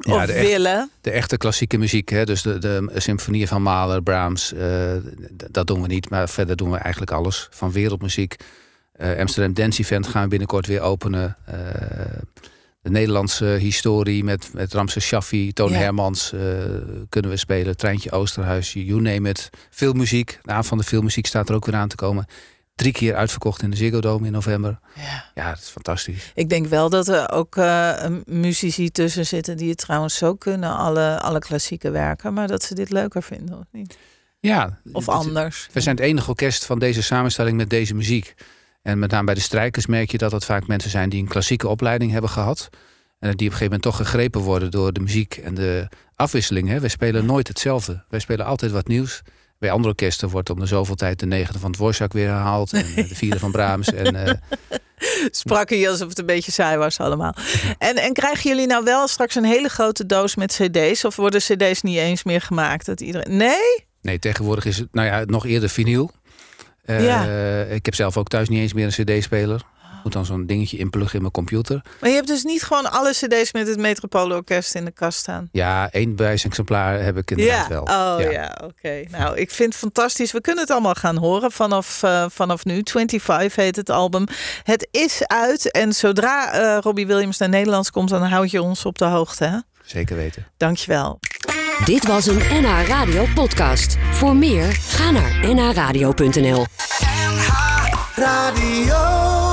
Ja, 0.00 0.14
of 0.14 0.26
de 0.26 0.32
echt- 0.32 0.46
willen? 0.48 0.90
De 1.00 1.10
echte 1.10 1.36
klassieke 1.36 1.78
muziek, 1.78 2.08
hè, 2.08 2.24
dus 2.24 2.42
de, 2.42 2.58
de 2.58 2.90
symfonieën 2.94 3.48
van 3.48 3.62
Mahler, 3.62 4.02
Brahms, 4.02 4.52
eh, 4.52 4.92
dat 5.50 5.66
doen 5.66 5.82
we 5.82 5.86
niet. 5.88 6.10
Maar 6.10 6.28
verder 6.28 6.56
doen 6.56 6.70
we 6.70 6.76
eigenlijk 6.76 7.12
alles. 7.12 7.48
Van 7.50 7.72
wereldmuziek. 7.72 8.36
Eh, 8.92 9.18
Amsterdam 9.18 9.54
Dance 9.54 9.80
Event 9.82 10.06
gaan 10.06 10.22
we 10.22 10.28
binnenkort 10.28 10.66
weer 10.66 10.80
openen. 10.80 11.36
Eh, 11.46 11.54
de 12.82 12.90
Nederlandse 12.90 13.44
historie 13.44 14.24
met, 14.24 14.50
met 14.52 14.72
Ramses 14.72 15.04
Shaffi, 15.04 15.52
Toon 15.52 15.70
Ja. 15.70 15.76
Hermans 15.78 16.32
kunnen 17.08 17.30
we 17.30 17.36
spelen. 17.36 17.76
Treintje 17.76 18.10
Oosterhuis, 18.10 18.72
you 18.72 19.00
name 19.00 19.28
it. 19.28 19.50
Veel 19.70 19.92
muziek. 19.92 20.38
De 20.42 20.50
avond 20.50 20.66
van 20.66 20.78
de 20.78 20.84
filmmuziek 20.84 21.26
staat 21.26 21.48
er 21.48 21.54
ook 21.54 21.66
weer 21.66 21.74
aan 21.74 21.88
te 21.88 21.96
komen. 21.96 22.26
Drie 22.74 22.92
keer 22.92 23.14
uitverkocht 23.14 23.62
in 23.62 23.70
de 23.70 23.76
Ziggo 23.76 24.00
Dome 24.00 24.26
in 24.26 24.32
november. 24.32 24.78
Ja. 24.94 25.24
Ja, 25.34 25.48
dat 25.48 25.58
is 25.58 25.68
fantastisch. 25.68 26.32
Ik 26.34 26.48
denk 26.48 26.66
wel 26.66 26.90
dat 26.90 27.08
er 27.08 27.30
ook 27.30 27.56
eh, 27.56 28.06
muzici 28.24 28.90
tussen 28.90 29.26
zitten 29.26 29.56
die 29.56 29.68
het 29.68 29.78
trouwens 29.78 30.16
zo 30.16 30.34
kunnen, 30.34 30.76
alle, 30.76 31.20
alle 31.20 31.38
klassieke 31.38 31.90
werken, 31.90 32.34
maar 32.34 32.48
dat 32.48 32.62
ze 32.62 32.74
dit 32.74 32.90
leuker 32.90 33.22
vinden 33.22 33.58
of 33.58 33.66
niet? 33.72 33.98
Ja, 34.40 34.78
Of 34.92 35.08
anders. 35.08 35.68
We 35.72 35.80
zijn 35.80 35.96
het 35.96 36.04
enige 36.04 36.28
orkest 36.28 36.64
van 36.64 36.78
deze 36.78 37.02
samenstelling 37.02 37.56
met 37.56 37.70
deze 37.70 37.94
muziek. 37.94 38.34
En 38.82 38.98
met 38.98 39.10
name 39.10 39.24
bij 39.24 39.34
de 39.34 39.40
strijkers 39.40 39.86
merk 39.86 40.10
je 40.10 40.18
dat 40.18 40.32
het 40.32 40.44
vaak 40.44 40.66
mensen 40.66 40.90
zijn 40.90 41.08
die 41.08 41.20
een 41.20 41.28
klassieke 41.28 41.68
opleiding 41.68 42.12
hebben 42.12 42.30
gehad. 42.30 42.68
En 43.18 43.30
die 43.30 43.30
op 43.30 43.38
een 43.38 43.38
gegeven 43.38 43.64
moment 43.64 43.82
toch 43.82 43.96
gegrepen 43.96 44.40
worden 44.40 44.70
door 44.70 44.92
de 44.92 45.00
muziek 45.00 45.36
en 45.36 45.54
de 45.54 45.88
afwisseling. 46.16 46.68
Hè. 46.68 46.80
Wij 46.80 46.88
spelen 46.88 47.26
nooit 47.26 47.48
hetzelfde. 47.48 48.04
Wij 48.08 48.20
spelen 48.20 48.46
altijd 48.46 48.72
wat 48.72 48.88
nieuws. 48.88 49.22
Bij 49.64 49.72
andere 49.72 49.90
orkesten 49.90 50.28
wordt 50.28 50.50
om 50.50 50.60
de 50.60 50.66
zoveel 50.66 50.94
tijd 50.94 51.18
de 51.18 51.26
negende 51.26 51.58
van 51.58 51.72
Dvorak 51.72 52.12
weer 52.12 52.28
herhaald. 52.28 52.72
En 52.72 52.86
eh, 52.96 53.08
de 53.08 53.14
vierde 53.14 53.38
van 53.38 53.50
Brahms. 53.50 53.92
En, 53.92 54.26
eh, 54.26 54.34
Sprak 55.30 55.68
hij 55.68 55.90
alsof 55.90 56.08
het 56.08 56.18
een 56.18 56.26
beetje 56.26 56.52
saai 56.52 56.76
was 56.76 56.98
allemaal. 56.98 57.34
En, 57.78 57.96
en 57.96 58.12
krijgen 58.12 58.50
jullie 58.50 58.66
nou 58.66 58.84
wel 58.84 59.08
straks 59.08 59.34
een 59.34 59.44
hele 59.44 59.68
grote 59.68 60.06
doos 60.06 60.34
met 60.34 60.52
cd's? 60.60 61.04
Of 61.04 61.16
worden 61.16 61.40
cd's 61.40 61.82
niet 61.82 61.96
eens 61.96 62.24
meer 62.24 62.40
gemaakt? 62.40 62.86
Dat 62.86 63.00
iedereen... 63.00 63.36
Nee? 63.36 63.84
nee, 64.02 64.18
tegenwoordig 64.18 64.64
is 64.64 64.78
het 64.78 64.88
nou 64.92 65.06
ja, 65.06 65.24
nog 65.24 65.46
eerder 65.46 65.68
vinyl. 65.68 66.10
Eh, 66.84 67.04
Ja. 67.04 67.24
Ik 67.62 67.84
heb 67.84 67.94
zelf 67.94 68.16
ook 68.16 68.28
thuis 68.28 68.48
niet 68.48 68.60
eens 68.60 68.72
meer 68.72 68.84
een 68.84 69.04
cd-speler. 69.04 69.62
Moet 70.04 70.12
dan 70.12 70.24
zo'n 70.24 70.46
dingetje 70.46 70.76
inpluggen 70.76 71.14
in 71.14 71.20
mijn 71.20 71.32
computer. 71.32 71.82
Maar 72.00 72.10
je 72.10 72.16
hebt 72.16 72.28
dus 72.28 72.42
niet 72.42 72.62
gewoon 72.62 72.90
alle 72.90 73.10
cd's 73.10 73.52
met 73.52 73.66
het 73.66 73.78
Metropoolorkest 73.78 74.74
in 74.74 74.84
de 74.84 74.90
kast 74.90 75.18
staan. 75.18 75.48
Ja, 75.52 75.90
één 75.90 76.16
bewijsexemplaar 76.16 77.02
heb 77.02 77.16
ik 77.16 77.30
inderdaad 77.30 77.68
wel. 77.68 77.82
Oh 77.82 78.32
ja, 78.32 78.58
oké. 78.64 79.04
Nou, 79.10 79.36
ik 79.36 79.50
vind 79.50 79.68
het 79.68 79.78
fantastisch. 79.78 80.32
We 80.32 80.40
kunnen 80.40 80.62
het 80.62 80.72
allemaal 80.72 80.94
gaan 80.94 81.16
horen 81.16 81.52
vanaf, 81.52 82.02
eh, 82.02 82.24
vanaf 82.28 82.64
nu. 82.64 82.82
25 82.84 83.54
heet 83.54 83.76
het 83.76 83.90
album. 83.90 84.26
Het 84.62 84.88
is 84.90 85.26
uit 85.26 85.70
en 85.70 85.92
zodra 85.92 86.52
eh, 86.52 86.78
Robbie 86.80 87.06
Williams 87.06 87.38
naar 87.38 87.48
Nederlands 87.48 87.90
komt, 87.90 88.08
dan 88.08 88.22
houd 88.22 88.50
je 88.50 88.62
ons 88.62 88.84
op 88.84 88.98
de 88.98 89.04
hoogte. 89.04 89.44
Hè? 89.44 89.58
Zeker 89.84 90.16
weten. 90.16 90.46
Dankjewel. 90.56 91.20
Dit 91.84 92.06
was 92.06 92.26
een 92.26 92.42
NH 92.50 92.86
Radio 92.86 93.26
podcast. 93.34 93.96
Voor 94.10 94.36
meer, 94.36 94.72
ga 94.72 95.10
naar 95.10 95.54
nhradio.nl. 95.54 96.66
Radio. 98.14 99.43